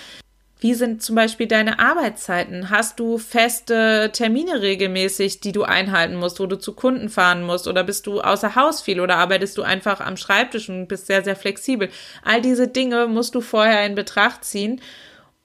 Wie 0.59 0.73
sind 0.73 1.03
zum 1.03 1.15
Beispiel 1.15 1.45
deine 1.45 1.77
Arbeitszeiten? 1.77 2.71
Hast 2.71 2.99
du 2.99 3.19
feste 3.19 4.09
Termine 4.11 4.61
regelmäßig, 4.61 5.39
die 5.39 5.51
du 5.51 5.63
einhalten 5.63 6.15
musst, 6.15 6.39
wo 6.39 6.47
du 6.47 6.57
zu 6.57 6.73
Kunden 6.73 7.09
fahren 7.09 7.43
musst? 7.43 7.67
Oder 7.67 7.83
bist 7.83 8.07
du 8.07 8.21
außer 8.21 8.55
Haus 8.55 8.81
viel 8.81 8.99
oder 8.99 9.17
arbeitest 9.17 9.57
du 9.57 9.61
einfach 9.61 9.99
am 9.99 10.17
Schreibtisch 10.17 10.67
und 10.67 10.87
bist 10.87 11.05
sehr, 11.05 11.23
sehr 11.23 11.35
flexibel? 11.35 11.89
All 12.23 12.41
diese 12.41 12.67
Dinge 12.67 13.05
musst 13.05 13.35
du 13.35 13.41
vorher 13.41 13.85
in 13.85 13.93
Betracht 13.93 14.43
ziehen. 14.43 14.81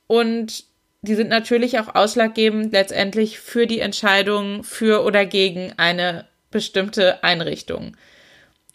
Und 0.06 0.64
die 1.02 1.16
sind 1.16 1.28
natürlich 1.28 1.80
auch 1.80 1.94
ausschlaggebend 1.94 2.72
letztendlich 2.72 3.40
für 3.40 3.66
die 3.66 3.80
Entscheidung 3.80 4.62
für 4.62 5.04
oder 5.04 5.26
gegen 5.26 5.72
eine 5.76 6.26
bestimmte 6.50 7.24
Einrichtungen. 7.24 7.96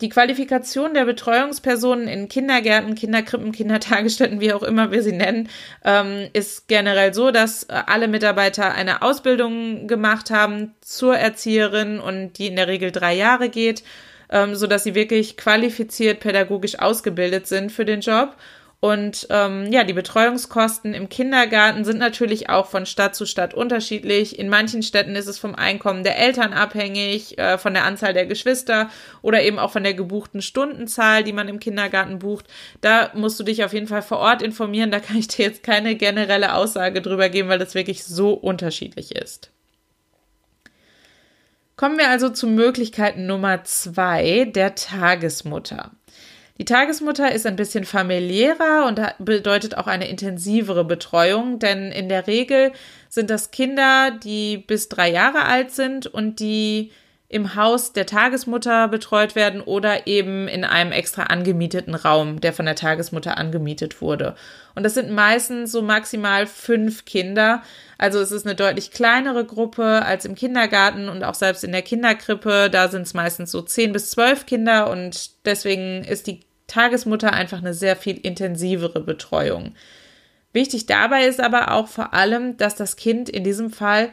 Die 0.02 0.10
Qualifikation 0.10 0.94
der 0.94 1.06
Betreuungspersonen 1.06 2.08
in 2.08 2.30
Kindergärten, 2.30 2.94
Kinderkrippen, 2.94 3.52
Kindertagesstätten, 3.52 4.42
wie 4.42 4.54
auch 4.54 4.62
immer 4.62 4.92
wir 4.92 5.02
sie 5.02 5.14
nennen, 5.14 5.50
ähm, 5.84 6.28
ist 6.34 6.68
generell 6.68 7.16
so, 7.16 7.32
dass 7.32 7.64
äh, 7.64 7.82
alle 7.88 8.08
Mitarbeiter 8.08 8.74
eine 8.74 9.02
Ausbildung 9.02 9.88
gemacht 9.88 10.30
haben 10.30 10.76
zur 10.82 11.18
Erzieherin 11.18 12.00
und 12.00 12.34
die 12.34 12.48
in 12.48 12.58
der 12.58 12.68
Regel 12.68 12.92
drei 12.92 13.16
Jahre 13.16 13.50
geht, 13.50 13.84
ähm, 14.30 14.54
so 14.54 14.68
dass 14.68 14.84
sie 14.84 14.94
wirklich 14.94 15.36
qualifiziert 15.36 16.20
pädagogisch 16.20 16.78
ausgebildet 16.78 17.48
sind 17.48 17.72
für 17.72 17.86
den 17.86 18.02
Job 18.02 18.36
Und 18.80 19.26
ähm, 19.32 19.72
ja, 19.72 19.84
die 19.84 19.94
Betreuungskosten 19.94 20.94
im 20.94 21.10
Kindergarten 21.10 21.84
sind 21.84 21.98
natürlich 21.98 22.50
auch 22.50 22.68
von 22.68 22.86
Stadt 22.86 23.16
zu 23.16 23.26
Stadt 23.26 23.56
unterschiedlich. 23.56 24.38
In 24.38 24.50
manchen 24.50 24.84
Städten 24.84 25.16
ist 25.16 25.26
es 25.26 25.40
vom 25.40 25.56
Einkommen 25.56 26.04
der 26.04 26.20
Eltern 26.20 26.54
abhängig, 26.54 27.40
äh, 27.40 27.58
von 27.58 27.74
der 27.74 27.86
Anzahl 27.86 28.14
der 28.14 28.28
Geschwister 28.28 28.92
oder 29.24 29.42
eben 29.42 29.58
auch 29.58 29.72
von 29.72 29.84
der 29.84 29.96
gebuchten 29.96 30.44
Stundenzahl, 30.44 31.24
die 31.24 31.34
man 31.34 31.48
im 31.48 31.60
Kindergarten 31.60 32.20
bucht. 32.20 32.46
Da 32.82 33.10
musst 33.16 33.40
du 33.40 33.44
dich 33.44 33.64
auf 33.64 33.74
jeden 33.74 33.88
Fall 33.88 34.04
vor 34.04 34.20
Ort 34.20 34.44
informieren. 34.44 34.92
Da 34.92 35.00
kann 35.00 35.18
ich 35.18 35.28
dir 35.28 35.46
jetzt 35.46 35.64
keine 35.64 35.96
generelle 35.96 36.54
Aussage 36.54 37.02
drüber 37.02 37.30
geben, 37.30 37.50
weil 37.50 37.60
das 37.60 37.74
wirklich 37.74 38.04
so 38.04 38.34
unterschiedlich 38.34 39.16
ist. 39.16 39.50
Kommen 41.78 41.98
wir 41.98 42.10
also 42.10 42.30
zu 42.30 42.48
Möglichkeit 42.48 43.18
Nummer 43.18 43.64
zwei, 43.64 44.46
der 44.46 44.76
Tagesmutter. 44.76 45.92
Die 46.58 46.66
Tagesmutter 46.66 47.32
ist 47.32 47.46
ein 47.46 47.56
bisschen 47.56 47.86
familiärer 47.86 48.86
und 48.88 49.00
bedeutet 49.20 49.78
auch 49.78 49.86
eine 49.86 50.08
intensivere 50.10 50.84
Betreuung, 50.84 51.60
denn 51.60 51.92
in 51.92 52.10
der 52.10 52.26
Regel 52.26 52.72
sind 53.10 53.30
das 53.30 53.52
Kinder, 53.52 54.12
die 54.24 54.58
bis 54.58 54.90
drei 54.90 55.10
Jahre 55.10 55.46
alt 55.46 55.72
sind 55.72 56.08
und 56.08 56.40
die 56.40 56.92
im 57.30 57.56
Haus 57.56 57.92
der 57.92 58.06
Tagesmutter 58.06 58.88
betreut 58.88 59.36
werden 59.36 59.60
oder 59.60 60.08
eben 60.08 60.48
in 60.48 60.64
einem 60.64 60.94
extra 60.94 61.24
angemieteten 61.24 61.94
Raum, 61.94 62.40
der 62.40 62.54
von 62.54 62.66
der 62.66 62.76
Tagesmutter 62.76 63.38
angemietet 63.38 64.02
wurde. 64.02 64.36
Und 64.76 64.84
das 64.84 64.94
sind 64.94 65.12
meistens 65.12 65.74
so 65.74 65.82
maximal 65.82 66.48
fünf 66.48 67.04
Kinder. 67.04 67.64
Also 67.98 68.20
es 68.20 68.32
ist 68.32 68.46
eine 68.46 68.56
deutlich 68.56 68.92
kleinere 68.92 69.44
Gruppe 69.44 70.04
als 70.06 70.24
im 70.24 70.36
Kindergarten 70.36 71.10
und 71.10 71.26
auch 71.26 71.34
selbst 71.34 71.66
in 71.66 71.74
der 71.74 71.82
Kinderkrippe. 71.82 72.70
Da 72.72 72.88
sind 72.88 73.02
es 73.02 73.14
meistens 73.14 73.52
so 73.52 73.62
zehn 73.62 73.92
bis 73.92 74.10
zwölf 74.10 74.46
Kinder 74.46 74.90
und 74.90 75.32
deswegen 75.46 76.06
ist 76.06 76.28
die 76.28 76.47
Tagesmutter 76.68 77.34
einfach 77.34 77.60
eine 77.60 77.74
sehr 77.74 77.96
viel 77.96 78.18
intensivere 78.18 79.00
Betreuung. 79.00 79.74
Wichtig 80.54 80.86
dabei 80.86 81.26
ist 81.26 81.40
aber 81.40 81.72
auch 81.72 81.88
vor 81.88 82.14
allem, 82.14 82.58
dass 82.58 82.76
das 82.76 82.96
Kind 82.96 83.30
in 83.30 83.44
diesem 83.44 83.70
Fall 83.72 84.12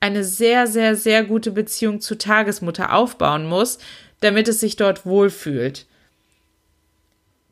eine 0.00 0.24
sehr, 0.24 0.66
sehr, 0.66 0.96
sehr 0.96 1.22
gute 1.22 1.52
Beziehung 1.52 2.00
zur 2.00 2.18
Tagesmutter 2.18 2.92
aufbauen 2.92 3.46
muss, 3.46 3.78
damit 4.20 4.48
es 4.48 4.58
sich 4.58 4.76
dort 4.76 5.06
wohlfühlt. 5.06 5.86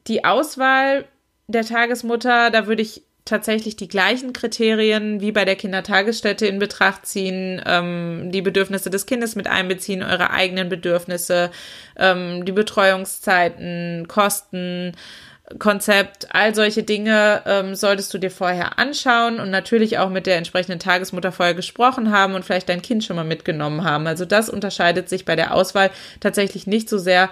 Die 0.09 0.25
Auswahl 0.25 1.05
der 1.47 1.65
Tagesmutter, 1.65 2.51
da 2.51 2.67
würde 2.67 2.83
ich 2.83 3.03
tatsächlich 3.31 3.77
die 3.77 3.89
gleichen 3.89 4.33
Kriterien 4.33 5.21
wie 5.21 5.33
bei 5.33 5.45
der 5.45 5.57
Kindertagesstätte 5.57 6.47
in 6.47 6.59
Betracht 6.59 7.07
ziehen, 7.07 7.63
ähm, 7.65 8.31
die 8.33 8.43
Bedürfnisse 8.43 8.91
des 8.91 9.07
Kindes 9.07 9.37
mit 9.37 9.47
einbeziehen, 9.47 10.03
eure 10.03 10.31
eigenen 10.31 10.69
Bedürfnisse, 10.69 11.51
ähm, 11.97 12.45
die 12.45 12.53
Betreuungszeiten, 12.53 14.07
Kosten, 14.09 14.93
Konzept, 15.59 16.29
all 16.33 16.55
solche 16.55 16.83
Dinge 16.83 17.43
ähm, 17.47 17.75
solltest 17.75 18.13
du 18.15 18.19
dir 18.19 18.31
vorher 18.31 18.79
anschauen 18.79 19.41
und 19.41 19.51
natürlich 19.51 19.99
auch 19.99 20.11
mit 20.11 20.27
der 20.27 20.37
entsprechenden 20.37 20.79
Tagesmutter 20.79 21.33
vorher 21.33 21.55
gesprochen 21.55 22.13
haben 22.13 22.35
und 22.35 22.45
vielleicht 22.45 22.69
dein 22.69 22.83
Kind 22.83 23.05
schon 23.05 23.17
mal 23.17 23.25
mitgenommen 23.25 23.85
haben. 23.85 24.07
Also 24.07 24.25
das 24.25 24.49
unterscheidet 24.49 25.09
sich 25.09 25.25
bei 25.25 25.37
der 25.37 25.55
Auswahl 25.55 25.91
tatsächlich 26.21 26.67
nicht 26.67 26.89
so 26.89 26.99
sehr 26.99 27.31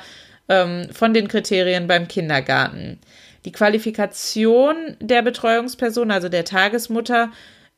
ähm, 0.48 0.88
von 0.92 1.14
den 1.14 1.28
Kriterien 1.28 1.86
beim 1.86 2.08
Kindergarten. 2.08 2.98
Die 3.45 3.52
Qualifikation 3.52 4.97
der 5.00 5.23
Betreuungsperson, 5.23 6.11
also 6.11 6.28
der 6.28 6.45
Tagesmutter, 6.45 7.30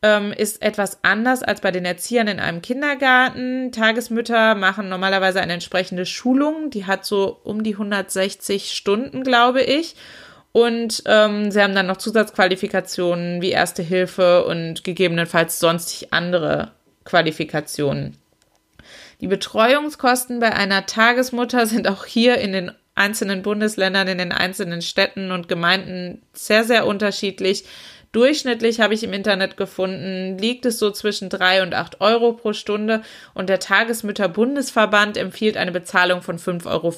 ähm, 0.03 0.33
ist 0.33 0.63
etwas 0.63 0.99
anders 1.03 1.43
als 1.43 1.61
bei 1.61 1.71
den 1.71 1.85
Erziehern 1.85 2.29
in 2.29 2.41
einem 2.41 2.63
Kindergarten. 2.63 3.71
Tagesmütter 3.71 4.55
machen 4.55 4.89
normalerweise 4.89 5.41
eine 5.41 5.53
entsprechende 5.53 6.07
Schulung, 6.07 6.71
die 6.71 6.87
hat 6.87 7.05
so 7.05 7.39
um 7.45 7.63
die 7.63 7.75
160 7.75 8.73
Stunden, 8.73 9.23
glaube 9.23 9.63
ich. 9.63 9.97
Und 10.53 11.03
ähm, 11.07 11.51
sie 11.51 11.63
haben 11.63 11.75
dann 11.75 11.87
noch 11.87 11.99
Zusatzqualifikationen 11.99 13.41
wie 13.41 13.51
Erste 13.51 13.83
Hilfe 13.83 14.45
und 14.47 14.83
gegebenenfalls 14.83 15.61
sonstig 15.61 16.13
andere 16.13 16.73
Qualifikationen. 17.05 18.17
Die 19.21 19.29
Betreuungskosten 19.29 20.41
bei 20.41 20.53
einer 20.53 20.87
Tagesmutter 20.87 21.67
sind 21.67 21.87
auch 21.87 22.05
hier 22.05 22.39
in 22.39 22.53
den 22.53 22.73
einzelnen 22.95 23.43
Bundesländern, 23.43 24.09
in 24.09 24.19
den 24.19 24.33
einzelnen 24.33 24.83
Städten 24.83 25.33
und 25.33 25.49
Gemeinden 25.49 26.23
sehr, 26.33 26.65
sehr 26.65 26.87
unterschiedlich. 26.87 27.65
Durchschnittlich 28.13 28.81
habe 28.81 28.93
ich 28.93 29.05
im 29.05 29.13
Internet 29.13 29.57
gefunden, 29.57 30.37
liegt 30.37 30.67
es 30.67 30.81
so 30.81 30.91
zwischen 30.91 31.29
drei 31.29 31.63
und 31.63 31.75
acht 31.75 32.01
Euro 32.01 32.33
pro 32.33 32.53
Stunde 32.53 33.03
und 33.35 33.49
der 33.49 33.61
Tagesmütter-Bundesverband 33.61 35.17
empfiehlt 35.17 35.57
eine 35.57 35.71
Bezahlung 35.71 36.21
von 36.21 36.37
5,50 36.37 36.67
Euro 36.67 36.91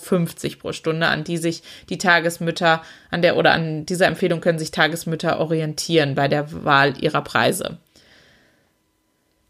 pro 0.58 0.72
Stunde, 0.72 1.08
an 1.08 1.22
die 1.22 1.37
sich 1.37 1.62
die 1.90 1.99
Tagesmütter 1.99 2.82
an 3.11 3.20
der 3.20 3.37
oder 3.37 3.52
an 3.52 3.84
dieser 3.84 4.06
Empfehlung 4.06 4.40
können 4.40 4.58
sich 4.58 4.70
Tagesmütter 4.70 5.38
orientieren 5.38 6.14
bei 6.14 6.28
der 6.28 6.64
Wahl 6.64 6.94
ihrer 6.99 7.22
Preise. 7.22 7.78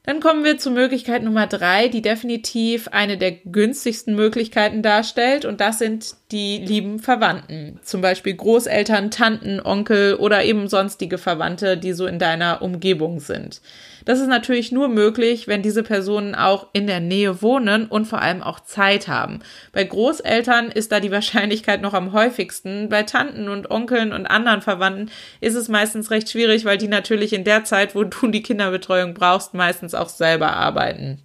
Dann 0.05 0.19
kommen 0.19 0.45
wir 0.45 0.59
zur 0.59 0.73
Möglichkeit 0.73 1.23
Nummer 1.23 1.47
drei, 1.47 1.87
die 1.87 2.03
definitiv 2.03 2.89
eine 2.89 3.19
der 3.19 3.31
günstigsten 3.31 4.17
Möglichkeiten 4.17 4.83
darstellt. 4.83 5.45
Und 5.45 5.61
das 5.61 5.79
sind 5.79 6.17
die 6.33 6.59
lieben 6.59 6.99
Verwandten. 6.99 7.79
Zum 7.83 8.01
Beispiel 8.01 8.35
Großeltern, 8.35 9.11
Tanten, 9.11 9.61
Onkel 9.61 10.15
oder 10.15 10.43
eben 10.45 10.67
sonstige 10.67 11.19
Verwandte, 11.19 11.77
die 11.77 11.93
so 11.93 12.07
in 12.07 12.19
deiner 12.19 12.63
Umgebung 12.63 13.21
sind. 13.21 13.61
Das 14.05 14.19
ist 14.19 14.27
natürlich 14.27 14.73
nur 14.73 14.89
möglich, 14.89 15.47
wenn 15.47 15.63
diese 15.63 15.83
Personen 15.83 16.35
auch 16.35 16.69
in 16.73 16.87
der 16.87 17.01
Nähe 17.01 17.43
wohnen 17.43 17.87
und 17.87 18.07
vor 18.07 18.21
allem 18.21 18.43
auch 18.43 18.61
Zeit 18.61 19.07
haben. 19.07 19.41
Bei 19.73 19.85
Großeltern 19.85 20.71
ist 20.71 20.91
da 20.91 20.99
die 20.99 21.13
Wahrscheinlichkeit 21.13 21.83
noch 21.83 21.95
am 21.95 22.13
häufigsten. 22.13 22.89
Bei 22.89 23.03
Tanten 23.03 23.49
und 23.49 23.71
Onkeln 23.71 24.13
und 24.13 24.27
anderen 24.27 24.63
Verwandten 24.63 25.11
ist 25.41 25.55
es 25.55 25.69
meistens 25.69 26.11
recht 26.11 26.31
schwierig, 26.31 26.65
weil 26.65 26.79
die 26.79 26.89
natürlich 26.89 27.33
in 27.33 27.45
der 27.45 27.65
Zeit, 27.65 27.95
wo 27.95 28.05
du 28.05 28.29
die 28.29 28.43
Kinderbetreuung 28.43 29.15
brauchst, 29.15 29.55
meistens 29.55 29.95
auch 29.95 30.09
selber 30.09 30.57
arbeiten. 30.57 31.23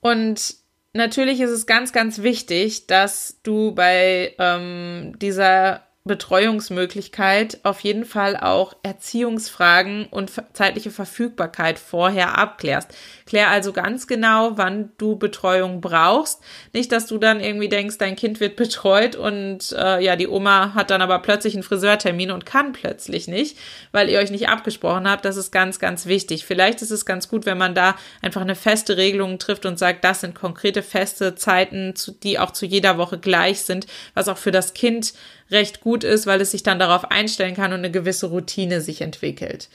Und 0.00 0.63
natürlich 0.94 1.40
ist 1.40 1.50
es 1.50 1.66
ganz, 1.66 1.92
ganz 1.92 2.22
wichtig, 2.22 2.86
dass 2.86 3.40
du 3.42 3.72
bei 3.72 4.34
ähm, 4.38 5.14
dieser 5.18 5.82
Betreuungsmöglichkeit 6.06 7.60
auf 7.62 7.80
jeden 7.80 8.04
Fall 8.04 8.36
auch 8.36 8.76
Erziehungsfragen 8.82 10.04
und 10.10 10.30
zeitliche 10.52 10.90
Verfügbarkeit 10.90 11.78
vorher 11.78 12.36
abklärst. 12.36 12.90
Klär 13.24 13.48
also 13.48 13.72
ganz 13.72 14.06
genau, 14.06 14.58
wann 14.58 14.92
du 14.98 15.16
Betreuung 15.16 15.80
brauchst. 15.80 16.42
Nicht, 16.74 16.92
dass 16.92 17.06
du 17.06 17.16
dann 17.16 17.40
irgendwie 17.40 17.70
denkst, 17.70 17.96
dein 17.96 18.16
Kind 18.16 18.38
wird 18.38 18.56
betreut 18.56 19.16
und 19.16 19.72
äh, 19.72 20.04
ja, 20.04 20.16
die 20.16 20.28
Oma 20.28 20.74
hat 20.74 20.90
dann 20.90 21.00
aber 21.00 21.20
plötzlich 21.20 21.54
einen 21.54 21.62
Friseurtermin 21.62 22.32
und 22.32 22.44
kann 22.44 22.72
plötzlich 22.72 23.26
nicht, 23.26 23.56
weil 23.90 24.10
ihr 24.10 24.18
euch 24.18 24.30
nicht 24.30 24.50
abgesprochen 24.50 25.08
habt. 25.08 25.24
Das 25.24 25.38
ist 25.38 25.52
ganz, 25.52 25.78
ganz 25.78 26.04
wichtig. 26.04 26.44
Vielleicht 26.44 26.82
ist 26.82 26.90
es 26.90 27.06
ganz 27.06 27.30
gut, 27.30 27.46
wenn 27.46 27.56
man 27.56 27.74
da 27.74 27.96
einfach 28.20 28.42
eine 28.42 28.56
feste 28.56 28.98
Regelung 28.98 29.38
trifft 29.38 29.64
und 29.64 29.78
sagt, 29.78 30.04
das 30.04 30.20
sind 30.20 30.34
konkrete 30.34 30.82
feste 30.82 31.34
Zeiten, 31.34 31.94
die 32.22 32.38
auch 32.38 32.50
zu 32.50 32.66
jeder 32.66 32.98
Woche 32.98 33.16
gleich 33.16 33.62
sind, 33.62 33.86
was 34.12 34.28
auch 34.28 34.36
für 34.36 34.52
das 34.52 34.74
Kind 34.74 35.14
recht 35.50 35.80
gut 35.80 35.93
ist, 36.02 36.26
weil 36.26 36.40
es 36.40 36.50
sich 36.50 36.64
dann 36.64 36.80
darauf 36.80 37.10
einstellen 37.10 37.54
kann 37.54 37.72
und 37.72 37.78
eine 37.78 37.90
gewisse 37.92 38.26
Routine 38.26 38.80
sich 38.80 39.02
entwickelt. 39.02 39.68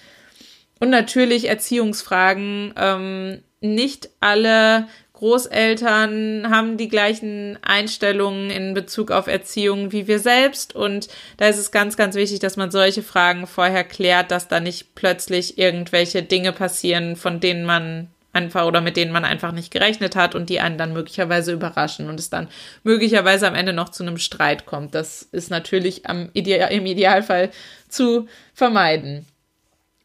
Und 0.79 0.89
natürlich 0.89 1.47
Erziehungsfragen. 1.47 2.73
Ähm, 2.77 3.39
nicht 3.61 4.09
alle 4.21 4.87
Großeltern 5.13 6.49
haben 6.49 6.77
die 6.77 6.87
gleichen 6.87 7.59
Einstellungen 7.61 8.49
in 8.49 8.73
Bezug 8.73 9.11
auf 9.11 9.27
Erziehung 9.27 9.91
wie 9.91 10.07
wir 10.07 10.19
selbst. 10.19 10.73
Und 10.73 11.09
da 11.35 11.47
ist 11.47 11.57
es 11.57 11.71
ganz, 11.71 11.97
ganz 11.97 12.15
wichtig, 12.15 12.39
dass 12.39 12.55
man 12.55 12.71
solche 12.71 13.03
Fragen 13.03 13.45
vorher 13.45 13.83
klärt, 13.83 14.31
dass 14.31 14.47
da 14.47 14.61
nicht 14.61 14.95
plötzlich 14.95 15.57
irgendwelche 15.57 16.23
Dinge 16.23 16.53
passieren, 16.53 17.17
von 17.17 17.41
denen 17.41 17.65
man 17.65 18.07
einfach 18.39 18.65
oder 18.65 18.81
mit 18.81 18.97
denen 18.97 19.11
man 19.11 19.25
einfach 19.25 19.51
nicht 19.51 19.71
gerechnet 19.71 20.15
hat 20.15 20.35
und 20.35 20.49
die 20.49 20.59
einen 20.59 20.77
dann 20.77 20.93
möglicherweise 20.93 21.51
überraschen 21.51 22.09
und 22.09 22.19
es 22.19 22.29
dann 22.29 22.47
möglicherweise 22.83 23.47
am 23.47 23.55
Ende 23.55 23.73
noch 23.73 23.89
zu 23.89 24.03
einem 24.03 24.17
Streit 24.17 24.65
kommt. 24.65 24.95
Das 24.95 25.23
ist 25.23 25.51
natürlich 25.51 26.05
am 26.07 26.29
Ideal, 26.33 26.71
im 26.71 26.85
Idealfall 26.85 27.49
zu 27.89 28.27
vermeiden. 28.53 29.25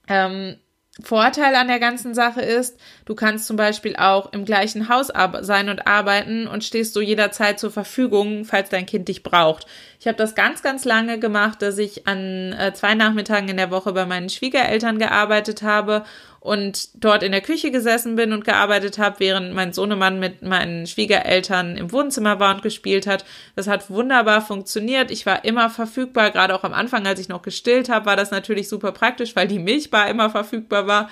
Ähm, 0.09 0.57
Vorteil 1.03 1.57
an 1.57 1.67
der 1.67 1.81
ganzen 1.81 2.15
Sache 2.15 2.41
ist, 2.41 2.79
du 3.05 3.17
kannst 3.17 3.49
zum 3.49 3.57
Beispiel 3.57 3.97
auch 3.97 4.33
im 4.33 4.45
gleichen 4.45 4.89
Haus 4.89 5.11
sein 5.41 5.69
und 5.69 5.89
arbeiten 5.89 6.47
und 6.47 6.63
stehst 6.63 6.95
so 6.95 7.01
jederzeit 7.01 7.59
zur 7.59 7.73
Verfügung, 7.73 8.45
falls 8.45 8.69
dein 8.69 8.87
Kind 8.87 9.09
dich 9.09 9.25
braucht. 9.25 9.67
Ich 9.99 10.07
habe 10.07 10.17
das 10.17 10.37
ganz, 10.37 10.63
ganz 10.63 10.85
lange 10.85 11.19
gemacht, 11.19 11.63
dass 11.63 11.79
ich 11.79 12.07
an 12.07 12.53
äh, 12.53 12.73
zwei 12.75 12.95
Nachmittagen 12.95 13.49
in 13.49 13.57
der 13.57 13.73
Woche 13.73 13.93
bei 13.93 14.07
meinen 14.07 14.29
Schwiegereltern 14.29 15.01
gearbeitet 15.01 15.63
habe 15.63 16.05
und 16.45 17.03
dort 17.03 17.23
in 17.23 17.33
der 17.33 17.41
Küche 17.41 17.71
gesessen 17.71 18.17
bin 18.17 18.35
und 18.35 18.45
gearbeitet 18.45 18.99
habe, 18.99 19.19
während 19.19 19.55
mein 19.55 19.73
Sohnemann 19.73 20.21
mit 20.21 20.43
meinen 20.43 20.87
Schwiegereltern 20.87 21.79
im 21.79 21.91
Wohnzimmer 21.91 22.39
war 22.39 22.55
und 22.55 22.63
gespielt 22.63 23.07
hat. 23.07 23.25
Das 23.57 23.67
hat 23.67 23.89
wunderbar 23.89 24.43
funktioniert. 24.43 25.11
Ich 25.11 25.25
war 25.25 25.47
immer 25.47 25.71
verfügbar, 25.71 26.31
gerade 26.31 26.55
auch 26.55 26.63
am 26.63 26.75
Anfang, 26.75 27.07
als 27.07 27.19
ich 27.19 27.31
noch 27.31 27.41
gestillt 27.41 27.89
habe, 27.89 28.05
war 28.05 28.17
das 28.17 28.31
natürlich 28.31 28.69
super 28.69 28.93
praktisch, 28.93 29.35
weil 29.35 29.49
die 29.49 29.59
Milchbar 29.59 30.11
immer 30.11 30.29
verfügbar 30.29 30.87
war. 30.87 31.09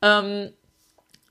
Ähm, 0.00 0.52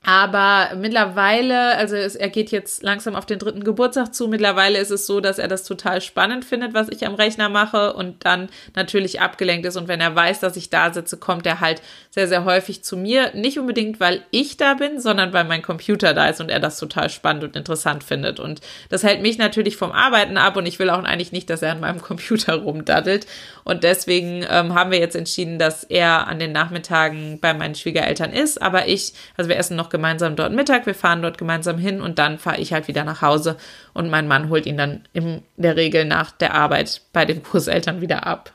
Aber 0.04 0.74
mittlerweile, 0.76 1.76
also 1.76 1.94
es, 1.94 2.16
er 2.16 2.28
geht 2.28 2.50
jetzt 2.50 2.82
langsam 2.82 3.14
auf 3.14 3.24
den 3.24 3.38
dritten 3.38 3.62
Geburtstag 3.62 4.12
zu. 4.12 4.26
Mittlerweile 4.26 4.78
ist 4.80 4.90
es 4.90 5.06
so, 5.06 5.20
dass 5.20 5.38
er 5.38 5.46
das 5.46 5.62
total 5.62 6.00
spannend 6.00 6.44
findet, 6.44 6.74
was 6.74 6.88
ich 6.88 7.06
am 7.06 7.14
Rechner 7.14 7.48
mache 7.48 7.92
und 7.92 8.24
dann 8.24 8.48
natürlich 8.74 9.20
abgelenkt 9.20 9.64
ist. 9.64 9.76
Und 9.76 9.86
wenn 9.86 10.00
er 10.00 10.16
weiß, 10.16 10.40
dass 10.40 10.56
ich 10.56 10.70
da 10.70 10.92
sitze, 10.92 11.18
kommt 11.18 11.46
er 11.46 11.60
halt 11.60 11.82
sehr, 12.10 12.26
sehr 12.26 12.44
häufig 12.44 12.82
zu 12.82 12.96
mir. 12.96 13.30
Nicht 13.34 13.60
unbedingt, 13.60 14.00
weil 14.00 14.24
ich 14.32 14.56
da 14.56 14.74
bin, 14.74 15.00
sondern 15.00 15.32
weil 15.32 15.44
mein 15.44 15.62
Computer 15.62 16.14
da 16.14 16.26
ist 16.26 16.40
und 16.40 16.50
er 16.50 16.58
das 16.58 16.80
total 16.80 17.08
spannend 17.08 17.44
und 17.44 17.54
interessant 17.54 18.02
findet. 18.02 18.40
Und 18.40 18.60
das 18.88 19.04
hält 19.04 19.22
mich 19.22 19.38
natürlich 19.38 19.76
vom 19.76 19.92
Arbeiten 19.92 20.36
ab 20.36 20.56
und 20.56 20.66
ich 20.66 20.80
will 20.80 20.90
auch 20.90 21.04
eigentlich 21.04 21.30
nicht, 21.30 21.48
dass 21.48 21.62
er 21.62 21.72
an 21.72 21.80
meinem 21.80 22.02
Computer 22.02 22.56
rumdaddelt. 22.56 23.28
Und 23.62 23.84
deswegen 23.84 24.44
ähm, 24.50 24.74
haben 24.74 24.90
wir 24.90 24.98
jetzt 24.98 25.14
entschieden, 25.14 25.60
dass 25.60 25.84
er 25.84 26.26
an 26.26 26.40
den 26.40 26.50
Nachmittagen 26.50 27.38
bei 27.40 27.54
meinen 27.54 27.76
Schwiegereltern 27.76 28.32
ist. 28.32 28.60
Aber 28.60 28.88
ich, 28.88 29.12
also 29.36 29.48
wir 29.48 29.56
essen 29.56 29.76
noch 29.76 29.91
gemeinsam 29.92 30.34
dort 30.34 30.52
Mittag, 30.52 30.86
wir 30.86 30.94
fahren 30.96 31.22
dort 31.22 31.38
gemeinsam 31.38 31.78
hin 31.78 32.00
und 32.00 32.18
dann 32.18 32.38
fahre 32.38 32.60
ich 32.60 32.72
halt 32.72 32.88
wieder 32.88 33.04
nach 33.04 33.22
Hause 33.22 33.56
und 33.92 34.10
mein 34.10 34.26
Mann 34.26 34.48
holt 34.48 34.66
ihn 34.66 34.76
dann 34.76 35.06
in 35.12 35.42
der 35.56 35.76
Regel 35.76 36.04
nach 36.04 36.32
der 36.32 36.54
Arbeit 36.54 37.02
bei 37.12 37.24
den 37.24 37.42
Großeltern 37.44 38.00
wieder 38.00 38.26
ab. 38.26 38.52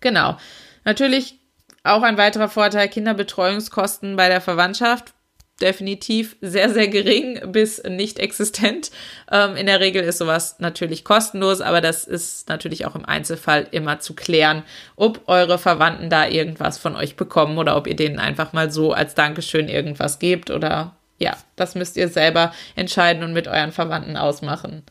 Genau. 0.00 0.38
Natürlich 0.84 1.38
auch 1.84 2.02
ein 2.02 2.16
weiterer 2.16 2.48
Vorteil, 2.48 2.88
Kinderbetreuungskosten 2.88 4.16
bei 4.16 4.28
der 4.28 4.40
Verwandtschaft 4.40 5.12
definitiv 5.60 6.36
sehr, 6.40 6.70
sehr 6.70 6.88
gering 6.88 7.40
bis 7.52 7.82
nicht 7.82 8.18
existent. 8.18 8.90
Ähm, 9.30 9.56
in 9.56 9.66
der 9.66 9.80
Regel 9.80 10.02
ist 10.02 10.18
sowas 10.18 10.56
natürlich 10.58 11.04
kostenlos, 11.04 11.60
aber 11.60 11.80
das 11.80 12.04
ist 12.04 12.48
natürlich 12.48 12.84
auch 12.86 12.94
im 12.94 13.06
Einzelfall 13.06 13.66
immer 13.70 13.98
zu 14.00 14.14
klären, 14.14 14.64
ob 14.96 15.22
eure 15.28 15.58
Verwandten 15.58 16.10
da 16.10 16.28
irgendwas 16.28 16.78
von 16.78 16.94
euch 16.94 17.16
bekommen 17.16 17.56
oder 17.58 17.76
ob 17.76 17.86
ihr 17.86 17.96
denen 17.96 18.18
einfach 18.18 18.52
mal 18.52 18.70
so 18.70 18.92
als 18.92 19.14
Dankeschön 19.14 19.68
irgendwas 19.68 20.18
gebt 20.18 20.50
oder 20.50 20.96
ja, 21.18 21.36
das 21.56 21.74
müsst 21.74 21.96
ihr 21.96 22.08
selber 22.08 22.52
entscheiden 22.74 23.22
und 23.22 23.32
mit 23.32 23.48
euren 23.48 23.72
Verwandten 23.72 24.18
ausmachen. 24.18 24.82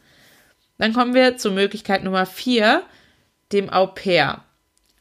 Dann 0.78 0.94
kommen 0.94 1.14
wir 1.14 1.38
zur 1.38 1.52
Möglichkeit 1.52 2.04
Nummer 2.04 2.26
vier, 2.26 2.84
dem 3.52 3.70
Au 3.70 3.88
pair. 3.88 4.44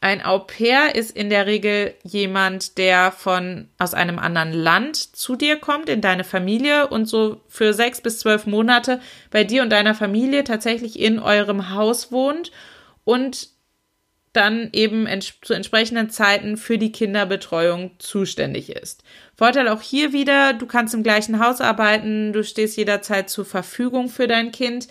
Ein 0.01 0.23
Au 0.23 0.39
pair 0.39 0.93
ist 0.93 1.15
in 1.15 1.29
der 1.29 1.47
Regel 1.47 1.95
jemand, 2.03 2.77
der 2.77 3.11
von 3.11 3.69
aus 3.79 3.93
einem 3.93 4.19
anderen 4.19 4.53
Land 4.53 4.97
zu 4.97 5.35
dir 5.35 5.57
kommt, 5.57 5.89
in 5.89 6.01
deine 6.01 6.23
Familie 6.23 6.87
und 6.87 7.07
so 7.07 7.41
für 7.47 7.73
sechs 7.73 8.01
bis 8.01 8.19
zwölf 8.19 8.45
Monate 8.45 9.01
bei 9.31 9.43
dir 9.43 9.63
und 9.63 9.71
deiner 9.71 9.95
Familie 9.95 10.43
tatsächlich 10.43 10.99
in 10.99 11.17
eurem 11.17 11.71
Haus 11.71 12.11
wohnt 12.11 12.51
und 13.03 13.49
dann 14.35 14.69
eben 14.73 15.07
ents 15.07 15.33
zu 15.41 15.53
entsprechenden 15.53 16.09
Zeiten 16.09 16.57
für 16.57 16.77
die 16.77 16.91
Kinderbetreuung 16.91 17.91
zuständig 17.99 18.69
ist. 18.69 19.03
Vorteil 19.35 19.67
auch 19.69 19.81
hier 19.81 20.13
wieder, 20.13 20.53
du 20.53 20.65
kannst 20.65 20.93
im 20.93 21.03
gleichen 21.03 21.39
Haus 21.39 21.61
arbeiten, 21.61 22.33
du 22.33 22.43
stehst 22.43 22.77
jederzeit 22.77 23.29
zur 23.29 23.45
Verfügung 23.45 24.09
für 24.09 24.27
dein 24.27 24.51
Kind. 24.51 24.87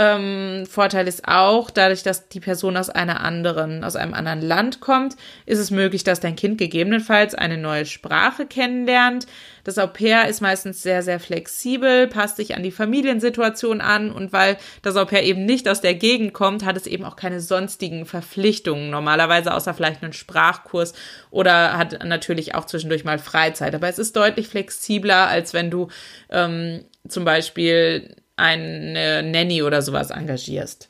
Ähm, 0.00 0.64
Vorteil 0.64 1.08
ist 1.08 1.26
auch, 1.26 1.72
dadurch, 1.72 2.04
dass 2.04 2.28
die 2.28 2.38
Person 2.38 2.76
aus 2.76 2.88
einer 2.88 3.20
anderen, 3.20 3.82
aus 3.82 3.96
einem 3.96 4.14
anderen 4.14 4.40
Land 4.40 4.78
kommt, 4.78 5.16
ist 5.44 5.58
es 5.58 5.72
möglich, 5.72 6.04
dass 6.04 6.20
dein 6.20 6.36
Kind 6.36 6.56
gegebenenfalls 6.56 7.34
eine 7.34 7.58
neue 7.58 7.84
Sprache 7.84 8.46
kennenlernt. 8.46 9.26
Das 9.64 9.76
Au 9.76 9.88
pair 9.88 10.28
ist 10.28 10.40
meistens 10.40 10.84
sehr, 10.84 11.02
sehr 11.02 11.18
flexibel, 11.18 12.06
passt 12.06 12.36
sich 12.36 12.54
an 12.54 12.62
die 12.62 12.70
Familiensituation 12.70 13.80
an 13.80 14.12
und 14.12 14.32
weil 14.32 14.56
das 14.82 14.94
Au 14.94 15.04
pair 15.04 15.24
eben 15.24 15.44
nicht 15.44 15.68
aus 15.68 15.80
der 15.80 15.94
Gegend 15.94 16.32
kommt, 16.32 16.64
hat 16.64 16.76
es 16.76 16.86
eben 16.86 17.04
auch 17.04 17.16
keine 17.16 17.40
sonstigen 17.40 18.06
Verpflichtungen 18.06 18.90
normalerweise, 18.90 19.52
außer 19.52 19.74
vielleicht 19.74 20.04
einen 20.04 20.12
Sprachkurs 20.12 20.94
oder 21.32 21.76
hat 21.76 22.04
natürlich 22.04 22.54
auch 22.54 22.66
zwischendurch 22.66 23.02
mal 23.02 23.18
Freizeit. 23.18 23.74
Aber 23.74 23.88
es 23.88 23.98
ist 23.98 24.14
deutlich 24.14 24.46
flexibler, 24.46 25.26
als 25.26 25.54
wenn 25.54 25.72
du 25.72 25.88
ähm, 26.30 26.84
zum 27.08 27.24
Beispiel 27.24 28.14
eine 28.38 29.22
Nanny 29.22 29.62
oder 29.62 29.82
sowas 29.82 30.10
engagierst. 30.10 30.88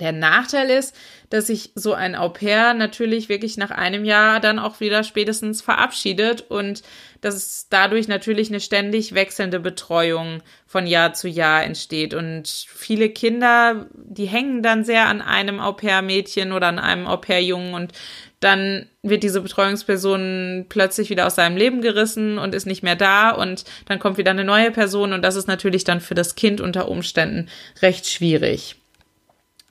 Der 0.00 0.12
Nachteil 0.12 0.70
ist, 0.70 0.96
dass 1.28 1.46
sich 1.46 1.70
so 1.74 1.92
ein 1.92 2.16
Au 2.16 2.30
pair 2.30 2.74
natürlich 2.74 3.28
wirklich 3.28 3.56
nach 3.56 3.70
einem 3.70 4.04
Jahr 4.04 4.40
dann 4.40 4.58
auch 4.58 4.80
wieder 4.80 5.04
spätestens 5.04 5.62
verabschiedet 5.62 6.46
und 6.48 6.82
dass 7.20 7.34
es 7.34 7.66
dadurch 7.68 8.08
natürlich 8.08 8.48
eine 8.48 8.60
ständig 8.60 9.14
wechselnde 9.14 9.60
Betreuung 9.60 10.42
von 10.66 10.86
Jahr 10.86 11.12
zu 11.12 11.28
Jahr 11.28 11.62
entsteht. 11.62 12.14
Und 12.14 12.48
viele 12.48 13.10
Kinder, 13.10 13.86
die 13.94 14.26
hängen 14.26 14.62
dann 14.62 14.84
sehr 14.84 15.06
an 15.06 15.20
einem 15.20 15.60
Au 15.60 15.72
pair 15.72 16.00
Mädchen 16.00 16.52
oder 16.52 16.68
an 16.68 16.78
einem 16.78 17.06
Au 17.06 17.18
pair 17.18 17.42
Jungen 17.42 17.74
und 17.74 17.92
dann 18.40 18.86
wird 19.02 19.22
diese 19.22 19.42
Betreuungsperson 19.42 20.66
plötzlich 20.70 21.10
wieder 21.10 21.26
aus 21.26 21.34
seinem 21.34 21.58
Leben 21.58 21.82
gerissen 21.82 22.38
und 22.38 22.54
ist 22.54 22.66
nicht 22.66 22.82
mehr 22.82 22.96
da 22.96 23.30
und 23.30 23.64
dann 23.84 23.98
kommt 23.98 24.16
wieder 24.16 24.30
eine 24.30 24.44
neue 24.44 24.70
Person 24.70 25.12
und 25.12 25.22
das 25.22 25.36
ist 25.36 25.46
natürlich 25.46 25.84
dann 25.84 26.00
für 26.00 26.14
das 26.14 26.36
Kind 26.36 26.62
unter 26.62 26.88
Umständen 26.88 27.50
recht 27.82 28.08
schwierig. 28.08 28.79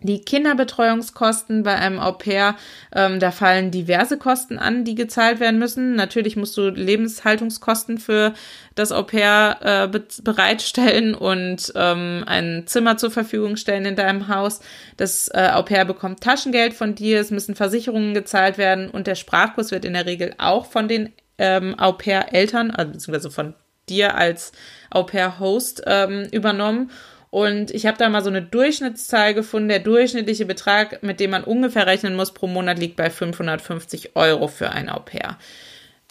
Die 0.01 0.21
Kinderbetreuungskosten 0.21 1.63
bei 1.63 1.75
einem 1.75 1.99
Au 1.99 2.13
pair, 2.13 2.55
ähm, 2.95 3.19
da 3.19 3.31
fallen 3.31 3.69
diverse 3.69 4.17
Kosten 4.17 4.57
an, 4.57 4.85
die 4.85 4.95
gezahlt 4.95 5.41
werden 5.41 5.59
müssen. 5.59 5.95
Natürlich 5.95 6.37
musst 6.37 6.55
du 6.55 6.69
Lebenshaltungskosten 6.69 7.97
für 7.97 8.33
das 8.75 8.93
Au 8.93 9.03
pair 9.03 9.57
äh, 9.61 9.87
be 9.89 10.05
bereitstellen 10.23 11.15
und 11.15 11.73
ähm, 11.75 12.23
ein 12.25 12.63
Zimmer 12.65 12.95
zur 12.95 13.11
Verfügung 13.11 13.57
stellen 13.57 13.85
in 13.85 13.97
deinem 13.97 14.29
Haus. 14.29 14.61
Das 14.95 15.27
äh, 15.33 15.49
Au 15.53 15.63
pair 15.63 15.83
bekommt 15.83 16.21
Taschengeld 16.21 16.73
von 16.73 16.95
dir, 16.95 17.19
es 17.19 17.29
müssen 17.29 17.55
Versicherungen 17.55 18.13
gezahlt 18.13 18.57
werden 18.57 18.89
und 18.89 19.05
der 19.05 19.15
Sprachkurs 19.15 19.71
wird 19.71 19.83
in 19.83 19.93
der 19.93 20.05
Regel 20.05 20.33
auch 20.37 20.65
von 20.65 20.87
den 20.87 21.11
ähm, 21.37 21.77
Au 21.77 21.91
pair-Eltern, 21.91 22.71
also 22.71 22.93
beziehungsweise 22.93 23.31
von 23.31 23.53
dir 23.89 24.15
als 24.15 24.53
Au 24.91 25.03
pair-Host 25.03 25.83
ähm, 25.85 26.27
übernommen. 26.31 26.89
Und 27.31 27.71
ich 27.71 27.85
habe 27.85 27.97
da 27.97 28.09
mal 28.09 28.23
so 28.23 28.29
eine 28.29 28.41
Durchschnittszahl 28.41 29.33
gefunden. 29.33 29.69
Der 29.69 29.79
durchschnittliche 29.79 30.45
Betrag, 30.45 31.03
mit 31.03 31.19
dem 31.19 31.31
man 31.31 31.43
ungefähr 31.43 31.85
rechnen 31.85 32.15
muss 32.15 32.33
pro 32.33 32.47
Monat, 32.47 32.79
liegt 32.79 32.95
bei 32.95 33.09
550 33.09 34.15
Euro 34.15 34.47
für 34.47 34.71
ein 34.71 34.89
Au 34.89 34.99
pair. 34.99 35.37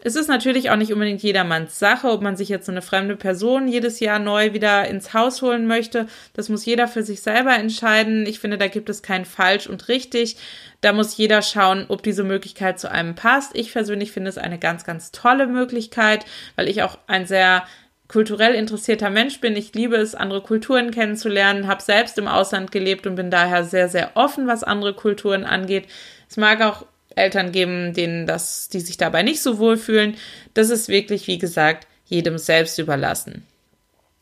Es 0.00 0.14
ist 0.14 0.28
natürlich 0.28 0.70
auch 0.70 0.76
nicht 0.76 0.92
unbedingt 0.92 1.24
jedermanns 1.24 1.80
Sache, 1.80 2.08
ob 2.08 2.22
man 2.22 2.36
sich 2.36 2.48
jetzt 2.48 2.66
so 2.66 2.72
eine 2.72 2.82
fremde 2.82 3.16
Person 3.16 3.66
jedes 3.66 3.98
Jahr 3.98 4.20
neu 4.20 4.52
wieder 4.52 4.86
ins 4.86 5.12
Haus 5.12 5.42
holen 5.42 5.66
möchte. 5.66 6.06
Das 6.34 6.48
muss 6.48 6.64
jeder 6.64 6.86
für 6.86 7.02
sich 7.02 7.20
selber 7.20 7.54
entscheiden. 7.54 8.24
Ich 8.24 8.38
finde, 8.38 8.58
da 8.58 8.68
gibt 8.68 8.88
es 8.90 9.02
kein 9.02 9.24
falsch 9.24 9.66
und 9.66 9.88
richtig. 9.88 10.36
Da 10.82 10.92
muss 10.92 11.16
jeder 11.16 11.42
schauen, 11.42 11.86
ob 11.88 12.04
diese 12.04 12.22
Möglichkeit 12.22 12.78
zu 12.78 12.88
einem 12.88 13.16
passt. 13.16 13.56
Ich 13.56 13.72
persönlich 13.72 14.12
finde 14.12 14.30
es 14.30 14.38
eine 14.38 14.60
ganz, 14.60 14.84
ganz 14.84 15.10
tolle 15.10 15.48
Möglichkeit, 15.48 16.24
weil 16.54 16.68
ich 16.68 16.84
auch 16.84 16.96
ein 17.08 17.26
sehr 17.26 17.64
kulturell 18.08 18.54
interessierter 18.54 19.10
Mensch 19.10 19.40
bin. 19.40 19.54
Ich 19.54 19.74
liebe 19.74 19.96
es, 19.96 20.14
andere 20.14 20.40
Kulturen 20.40 20.90
kennenzulernen, 20.90 21.66
habe 21.66 21.82
selbst 21.82 22.18
im 22.18 22.26
Ausland 22.26 22.72
gelebt 22.72 23.06
und 23.06 23.16
bin 23.16 23.30
daher 23.30 23.64
sehr, 23.64 23.88
sehr 23.88 24.12
offen, 24.14 24.46
was 24.46 24.64
andere 24.64 24.94
Kulturen 24.94 25.44
angeht. 25.44 25.86
Es 26.28 26.38
mag 26.38 26.62
auch 26.62 26.86
Eltern 27.14 27.52
geben, 27.52 27.92
denen 27.92 28.26
das, 28.26 28.68
die 28.68 28.80
sich 28.80 28.96
dabei 28.96 29.22
nicht 29.22 29.42
so 29.42 29.58
wohlfühlen. 29.58 30.16
Das 30.54 30.70
ist 30.70 30.88
wirklich, 30.88 31.26
wie 31.26 31.38
gesagt, 31.38 31.86
jedem 32.06 32.38
selbst 32.38 32.78
überlassen. 32.78 33.46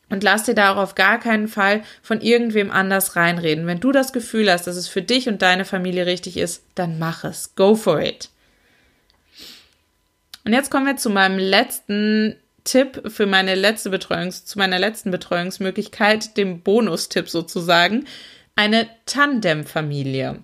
Und 0.09 0.23
lass 0.23 0.45
dir 0.45 0.55
da 0.55 0.73
auch 0.73 0.79
auf 0.79 0.95
gar 0.95 1.19
keinen 1.19 1.49
Fall 1.49 1.83
von 2.01 2.21
irgendwem 2.21 2.71
anders 2.71 3.17
reinreden. 3.17 3.67
Wenn 3.67 3.81
du 3.81 3.91
das 3.91 4.13
Gefühl 4.13 4.51
hast, 4.51 4.67
dass 4.67 4.77
es 4.77 4.89
für 4.89 5.03
dich 5.03 5.29
und 5.29 5.43
deine 5.43 5.65
Familie 5.65 6.07
richtig 6.07 6.37
ist, 6.37 6.63
dann 6.75 6.99
mach 6.99 7.25
es. 7.25 7.55
Go 7.57 7.75
for 7.75 8.01
it. 8.01 8.31
Und 10.45 10.53
jetzt 10.53 10.71
kommen 10.71 10.87
wir 10.87 10.97
zu 10.97 11.11
meinem 11.11 11.39
letzten 11.39 12.37
Tipp 12.67 13.11
für 13.11 13.25
meine 13.25 13.55
letzte 13.55 13.89
Betreuungs, 13.89 14.45
zu 14.45 14.59
meiner 14.59 14.79
letzten 14.79 15.11
Betreuungsmöglichkeit, 15.11 16.37
dem 16.37 16.61
Bonustipp 16.61 17.31
sozusagen, 17.31 18.05
eine 18.55 18.89
Tandemfamilie. 19.07 20.43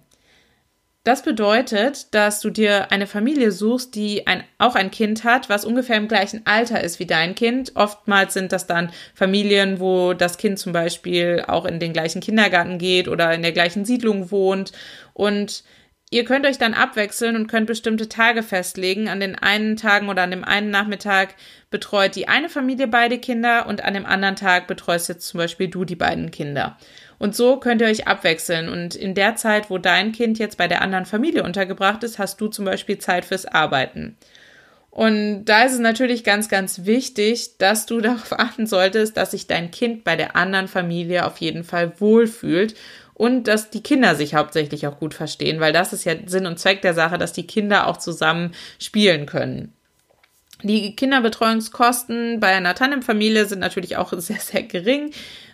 Das 1.04 1.24
bedeutet, 1.24 2.14
dass 2.14 2.40
du 2.40 2.50
dir 2.50 2.92
eine 2.92 3.08
Familie 3.08 3.50
suchst, 3.50 3.96
die 3.96 4.28
ein, 4.28 4.44
auch 4.58 4.76
ein 4.76 4.92
Kind 4.92 5.24
hat, 5.24 5.48
was 5.48 5.64
ungefähr 5.64 5.96
im 5.96 6.06
gleichen 6.06 6.42
Alter 6.46 6.80
ist 6.80 7.00
wie 7.00 7.06
dein 7.06 7.35
Kind. 7.35 7.72
Oftmals 7.74 8.35
sind 8.35 8.52
das 8.52 8.68
dann 8.68 8.92
Familien, 9.12 9.80
wo 9.80 10.12
das 10.12 10.38
Kind 10.38 10.61
zum 10.61 10.72
Beispiel 10.72 11.44
auch 11.48 11.64
in 11.64 11.80
den 11.80 11.92
gleichen 11.92 12.20
Kindergarten 12.20 12.78
geht 12.78 13.08
oder 13.08 13.35
in 13.35 13.42
der 13.42 13.50
gleichen 13.50 13.85
Siedlung 13.85 14.30
wohnt 14.30 14.70
und 15.12 15.64
Ihr 16.12 16.27
könnt 16.27 16.44
euch 16.44 16.59
dann 16.59 16.75
abwechseln 16.75 17.37
und 17.37 17.46
könnt 17.46 17.66
bestimmte 17.66 18.07
Tage 18.07 18.42
festlegen. 18.42 19.09
An 19.09 19.18
den 19.18 19.35
einen 19.35 19.79
Tagen 19.79 20.11
oder 20.11 20.20
an 20.20 20.31
dem 20.31 20.44
einen 20.44 20.68
Nachmittag 20.68 21.35
betreut 21.70 22.16
die 22.16 22.29
eine 22.29 22.51
Familie 22.51 22.87
beide 22.87 23.16
Kinder 23.16 23.66
und 23.66 23.83
an 23.83 23.94
dem 23.94 24.05
anderen 24.05 24.37
Tag 24.37 24.66
betreust 24.66 25.09
jetzt 25.09 25.27
zum 25.27 25.38
Beispiel 25.38 25.68
du 25.68 25.87
die 25.87 25.96
beiden 25.96 26.31
Kinder. 26.31 26.77
Und 27.18 27.35
so 27.35 27.57
könnt 27.57 27.81
ihr 27.81 27.87
euch 27.87 28.09
abwechseln. 28.09 28.68
Und 28.68 28.94
in 28.94 29.14
der 29.14 29.37
Zeit, 29.37 29.70
wo 29.70 29.79
dein 29.79 30.12
Kind 30.12 30.38
jetzt 30.38 30.59
bei 30.59 30.68
der 30.68 30.83
anderen 30.83 31.07
Familie 31.07 31.44
untergebracht 31.44 32.05
ist, 32.05 32.18
hast 32.18 32.38
du 32.42 32.48
zum 32.48 32.66
Beispiel 32.66 32.98
Zeit 32.98 33.25
fürs 33.25 33.46
Arbeiten. 33.46 34.18
Und 34.90 35.46
da 35.46 35.62
ist 35.62 35.72
es 35.72 35.79
natürlich 35.79 36.25
ganz, 36.25 36.51
ganz 36.51 36.85
wichtig, 36.85 37.57
dass 37.57 37.87
du 37.87 38.01
darauf 38.03 38.38
achten 38.38 38.66
solltest, 38.66 39.16
dass 39.16 39.31
sich 39.31 39.46
dein 39.46 39.70
Kind 39.70 40.05
bei 40.05 40.16
der 40.16 40.37
anderen 40.37 40.68
Familie 40.68 41.25
auf 41.25 41.38
jeden 41.38 41.64
Fall 41.64 41.98
wohlfühlt 41.98 42.75
und 43.14 43.44
dass 43.48 43.70
die 43.70 43.83
Kinder 43.83 44.14
sich 44.14 44.35
hauptsächlich 44.35 44.87
auch 44.87 44.98
gut 44.98 45.14
verstehen, 45.14 45.61
weil 45.61 45.72
das 45.72 45.92
ist 45.92 46.05
ja 46.05 46.14
Sinn 46.27 46.46
und 46.46 46.59
Zweck 46.59 46.83
der 46.83 46.94
Sache, 46.94 47.18
dass 47.18 47.33
die 47.33 47.46
Kinder 47.46 47.87
auch 47.87 47.96
zusammen 47.96 48.53
spielen 48.79 49.27
können. 49.27 49.72
Die 50.62 50.94
Kinderbetreuungskosten 50.94 52.40
bei 52.40 52.48
einer 52.48 52.75
Tandemfamilie 52.75 53.46
sind 53.46 53.59
natürlich 53.59 53.96
auch 53.96 54.12
sehr, 54.16 54.38
sehr 54.38 54.62
gering. 54.62 55.12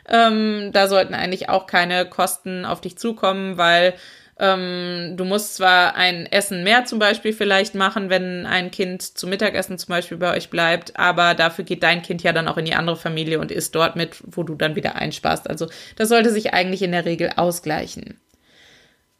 Ähm, 0.09 0.71
da 0.73 0.89
sollten 0.89 1.15
eigentlich 1.15 1.49
auch 1.49 1.67
keine 1.67 2.07
Kosten 2.07 2.65
auf 2.65 2.81
dich 2.81 2.97
zukommen, 2.97 3.59
weil 3.59 3.95
ähm, 4.39 5.15
du 5.17 5.25
musst 5.25 5.57
zwar 5.57 5.97
ein 5.97 6.27
Essen 6.27 6.63
mehr 6.63 6.85
zum 6.85 6.99
Beispiel 6.99 7.33
vielleicht 7.33 7.75
machen, 7.75 8.09
wenn 8.09 8.47
ein 8.47 8.71
Kind 8.71 9.03
zum 9.03 9.31
Mittagessen 9.31 9.79
zum 9.79 9.89
Beispiel 9.89 10.17
bei 10.17 10.37
euch 10.37 10.49
bleibt, 10.49 10.97
aber 10.97 11.35
dafür 11.35 11.65
geht 11.65 11.83
dein 11.83 12.03
Kind 12.03 12.23
ja 12.23 12.33
dann 12.33 12.47
auch 12.47 12.57
in 12.57 12.65
die 12.65 12.75
andere 12.75 12.97
Familie 12.97 13.41
und 13.41 13.51
isst 13.51 13.75
dort 13.75 13.97
mit, 13.97 14.17
wo 14.25 14.45
du 14.45 14.55
dann 14.55 14.77
wieder 14.77 14.95
einsparst. 14.95 15.51
Also 15.51 15.67
das 15.97 16.09
sollte 16.09 16.31
sich 16.31 16.55
eigentlich 16.55 16.83
in 16.83 16.93
der 16.93 17.05
Regel 17.05 17.33
ausgleichen. 17.37 18.21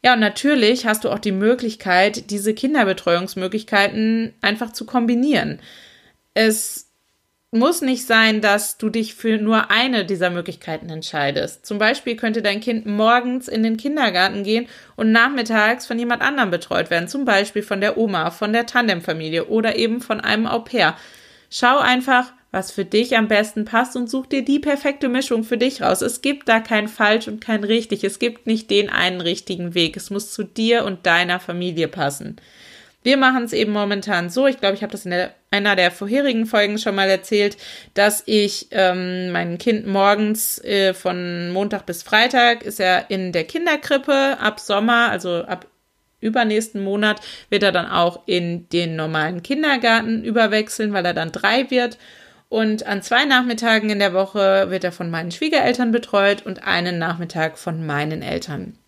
Ja, 0.03 0.13
und 0.13 0.21
natürlich 0.21 0.85
hast 0.85 1.03
du 1.03 1.09
auch 1.09 1.19
die 1.19 1.33
Möglichkeit, 1.33 2.29
diese 2.31 2.53
Kinderbetreuungsmöglichkeiten 2.53 4.33
einfach 4.41 4.71
zu 4.71 4.85
kombinieren. 4.85 5.59
Es 6.33 6.88
muss 7.51 7.81
nicht 7.81 8.05
sein, 8.05 8.41
dass 8.41 8.77
du 8.77 8.89
dich 8.89 9.15
für 9.15 9.37
nur 9.37 9.71
eine 9.71 10.05
dieser 10.05 10.29
Möglichkeiten 10.29 10.89
entscheidest. 10.89 11.65
Zum 11.65 11.79
Beispiel 11.79 12.15
könnte 12.15 12.43
dein 12.43 12.61
Kind 12.61 12.85
morgens 12.85 13.47
in 13.47 13.63
den 13.63 13.77
Kindergarten 13.77 14.43
gehen 14.43 14.67
und 14.95 15.11
nachmittags 15.11 15.87
von 15.87 15.97
jemand 15.97 16.21
anderem 16.21 16.51
betreut 16.51 16.91
werden, 16.91 17.07
zum 17.07 17.25
Beispiel 17.25 17.63
von 17.63 17.81
der 17.81 17.97
Oma, 17.97 18.29
von 18.29 18.53
der 18.53 18.67
Tandemfamilie 18.67 19.45
oder 19.45 19.75
eben 19.77 19.99
von 19.99 20.21
einem 20.21 20.45
Au 20.45 20.59
pair. 20.59 20.95
Schau 21.49 21.79
einfach, 21.79 22.31
was 22.51 22.71
für 22.71 22.85
dich 22.85 23.17
am 23.17 23.27
besten 23.27 23.65
passt 23.65 23.95
und 23.95 24.09
such 24.09 24.27
dir 24.27 24.43
die 24.43 24.59
perfekte 24.59 25.09
Mischung 25.09 25.43
für 25.43 25.57
dich 25.57 25.81
raus. 25.81 26.01
Es 26.01 26.21
gibt 26.21 26.47
da 26.49 26.59
kein 26.59 26.87
falsch 26.87 27.27
und 27.27 27.41
kein 27.41 27.63
richtig. 27.63 28.03
Es 28.03 28.19
gibt 28.19 28.45
nicht 28.45 28.69
den 28.69 28.89
einen 28.89 29.21
richtigen 29.21 29.73
Weg. 29.73 29.97
Es 29.97 30.11
muss 30.11 30.31
zu 30.31 30.43
dir 30.43 30.85
und 30.85 31.05
deiner 31.07 31.39
Familie 31.39 31.87
passen. 31.87 32.37
Wir 33.01 33.15
machen 33.15 33.43
es 33.43 33.53
eben 33.53 33.71
momentan 33.71 34.29
so, 34.29 34.45
ich 34.47 34.59
glaube, 34.59 34.75
ich 34.75 34.83
habe 34.83 34.91
das 34.91 35.05
in 35.05 35.11
der, 35.11 35.33
einer 35.51 35.75
der 35.77 35.89
vorherigen 35.89 36.45
Folgen 36.45 36.77
schon 36.77 36.95
mal 36.95 37.09
erzählt, 37.09 37.55
dass 37.93 38.23
ich 38.25 38.67
ähm, 38.71 39.31
mein 39.31 39.57
Kind 39.57 39.87
morgens 39.87 40.61
äh, 40.65 40.93
von 40.93 41.51
Montag 41.51 41.85
bis 41.85 42.03
Freitag 42.03 42.63
ist 42.63 42.79
er 42.79 43.09
in 43.09 43.31
der 43.31 43.45
Kinderkrippe, 43.45 44.37
ab 44.39 44.59
Sommer, 44.59 45.09
also 45.09 45.43
ab 45.45 45.65
übernächsten 46.21 46.83
Monat 46.83 47.21
wird 47.49 47.63
er 47.63 47.71
dann 47.71 47.87
auch 47.87 48.23
in 48.25 48.67
den 48.69 48.95
normalen 48.95 49.43
Kindergarten 49.43 50.23
überwechseln, 50.23 50.93
weil 50.93 51.05
er 51.05 51.13
dann 51.13 51.31
drei 51.31 51.69
wird. 51.71 51.97
Und 52.49 52.85
an 52.87 53.03
zwei 53.03 53.25
Nachmittagen 53.25 53.89
in 53.89 53.99
der 53.99 54.13
Woche 54.13 54.71
wird 54.71 54.83
er 54.83 54.91
von 54.91 55.11
meinen 55.11 55.31
Schwiegereltern 55.31 55.91
betreut 55.91 56.45
und 56.45 56.63
einen 56.63 56.97
Nachmittag 56.97 57.57
von 57.57 57.85
meinen 57.85 58.23
Eltern. 58.23 58.78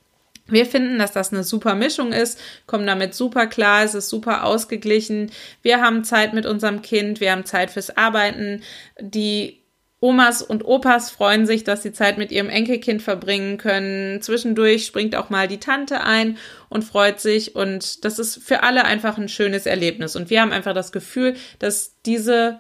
Wir 0.51 0.65
finden, 0.65 0.99
dass 0.99 1.11
das 1.11 1.33
eine 1.33 1.43
super 1.43 1.75
Mischung 1.75 2.11
ist, 2.11 2.39
kommen 2.67 2.85
damit 2.85 3.15
super 3.15 3.47
klar, 3.47 3.83
es 3.83 3.95
ist 3.95 4.09
super 4.09 4.43
ausgeglichen. 4.43 5.31
Wir 5.61 5.81
haben 5.81 6.03
Zeit 6.03 6.33
mit 6.33 6.45
unserem 6.45 6.81
Kind, 6.81 7.19
wir 7.19 7.31
haben 7.31 7.45
Zeit 7.45 7.71
fürs 7.71 7.95
Arbeiten. 7.97 8.61
Die 8.99 9.61
Omas 10.03 10.41
und 10.41 10.65
Opas 10.65 11.11
freuen 11.11 11.45
sich, 11.45 11.63
dass 11.63 11.83
sie 11.83 11.93
Zeit 11.93 12.17
mit 12.17 12.31
ihrem 12.31 12.49
Enkelkind 12.49 13.03
verbringen 13.03 13.59
können. 13.59 14.19
Zwischendurch 14.21 14.87
springt 14.87 15.15
auch 15.15 15.29
mal 15.29 15.47
die 15.47 15.59
Tante 15.59 16.01
ein 16.01 16.37
und 16.69 16.83
freut 16.83 17.19
sich. 17.19 17.55
Und 17.55 18.03
das 18.03 18.17
ist 18.17 18.43
für 18.43 18.63
alle 18.63 18.83
einfach 18.83 19.19
ein 19.19 19.29
schönes 19.29 19.67
Erlebnis. 19.67 20.15
Und 20.15 20.31
wir 20.31 20.41
haben 20.41 20.51
einfach 20.51 20.73
das 20.73 20.91
Gefühl, 20.91 21.35
dass 21.59 22.01
diese 22.03 22.59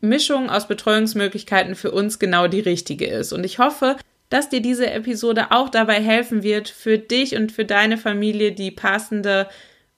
Mischung 0.00 0.48
aus 0.48 0.66
Betreuungsmöglichkeiten 0.66 1.74
für 1.74 1.90
uns 1.90 2.18
genau 2.18 2.48
die 2.48 2.60
richtige 2.60 3.06
ist. 3.06 3.34
Und 3.34 3.44
ich 3.44 3.58
hoffe, 3.58 3.96
dass 4.28 4.48
dir 4.48 4.60
diese 4.60 4.90
Episode 4.90 5.50
auch 5.50 5.68
dabei 5.68 6.00
helfen 6.00 6.42
wird, 6.42 6.68
für 6.68 6.98
dich 6.98 7.36
und 7.36 7.52
für 7.52 7.64
deine 7.64 7.98
Familie 7.98 8.52
die 8.52 8.70
passende 8.70 9.48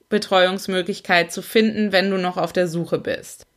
Betreuungsmöglichkeit 0.09 1.31
zu 1.31 1.41
finden, 1.41 1.91
wenn 1.91 2.09
du 2.09 2.17
noch 2.17 2.37
auf 2.37 2.53
der 2.53 2.67
Suche 2.67 2.99
bist. 2.99 3.47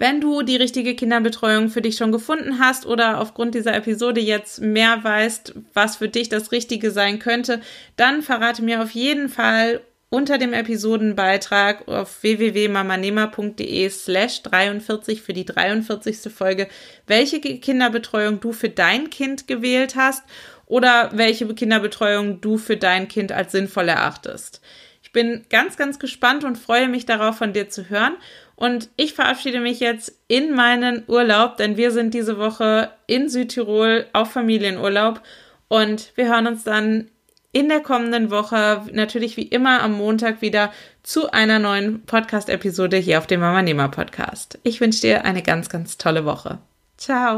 Wenn 0.00 0.20
du 0.20 0.42
die 0.42 0.56
richtige 0.56 0.94
Kinderbetreuung 0.94 1.68
für 1.68 1.82
dich 1.82 1.96
schon 1.96 2.10
gefunden 2.10 2.58
hast 2.58 2.86
oder 2.86 3.20
aufgrund 3.20 3.54
dieser 3.54 3.74
Episode 3.74 4.20
jetzt 4.20 4.60
mehr 4.60 5.04
weißt, 5.04 5.54
was 5.74 5.96
für 5.96 6.08
dich 6.08 6.30
das 6.30 6.52
Richtige 6.52 6.90
sein 6.90 7.18
könnte, 7.18 7.60
dann 7.96 8.22
verrate 8.22 8.62
mir 8.62 8.82
auf 8.82 8.92
jeden 8.92 9.28
Fall 9.28 9.82
unter 10.10 10.38
dem 10.38 10.52
Episodenbeitrag 10.52 11.86
auf 11.88 12.22
www.mamanema.de 12.22 13.88
slash 13.88 14.42
43 14.42 15.22
für 15.22 15.32
die 15.32 15.44
43. 15.44 16.32
Folge, 16.32 16.68
welche 17.06 17.40
Kinderbetreuung 17.40 18.40
du 18.40 18.52
für 18.52 18.68
dein 18.68 19.08
Kind 19.08 19.46
gewählt 19.46 19.94
hast 19.94 20.24
oder 20.66 21.10
welche 21.14 21.46
Kinderbetreuung 21.54 22.40
du 22.40 22.58
für 22.58 22.76
dein 22.76 23.06
Kind 23.06 23.30
als 23.30 23.52
sinnvoll 23.52 23.88
erachtest. 23.88 24.60
Ich 25.02 25.12
bin 25.12 25.44
ganz, 25.48 25.76
ganz 25.76 25.98
gespannt 25.98 26.44
und 26.44 26.58
freue 26.58 26.88
mich 26.88 27.06
darauf, 27.06 27.38
von 27.38 27.52
dir 27.52 27.68
zu 27.68 27.88
hören. 27.88 28.16
Und 28.56 28.90
ich 28.96 29.14
verabschiede 29.14 29.60
mich 29.60 29.80
jetzt 29.80 30.12
in 30.28 30.54
meinen 30.54 31.04
Urlaub, 31.06 31.56
denn 31.56 31.76
wir 31.76 31.92
sind 31.92 32.14
diese 32.14 32.38
Woche 32.38 32.90
in 33.06 33.28
Südtirol 33.28 34.06
auf 34.12 34.32
Familienurlaub 34.32 35.22
und 35.68 36.12
wir 36.16 36.28
hören 36.28 36.46
uns 36.46 36.62
dann 36.64 37.10
in 37.52 37.68
der 37.68 37.80
kommenden 37.80 38.30
Woche 38.30 38.82
natürlich 38.92 39.36
wie 39.36 39.42
immer 39.42 39.82
am 39.82 39.92
Montag 39.92 40.40
wieder 40.40 40.72
zu 41.02 41.30
einer 41.30 41.58
neuen 41.58 42.02
Podcast-Episode 42.04 42.96
hier 42.96 43.18
auf 43.18 43.26
dem 43.26 43.40
Mama 43.40 43.62
Nehmer 43.62 43.88
Podcast. 43.88 44.58
Ich 44.62 44.80
wünsche 44.80 45.00
dir 45.00 45.24
eine 45.24 45.42
ganz, 45.42 45.68
ganz 45.68 45.98
tolle 45.98 46.24
Woche. 46.24 46.58
Ciao. 46.96 47.36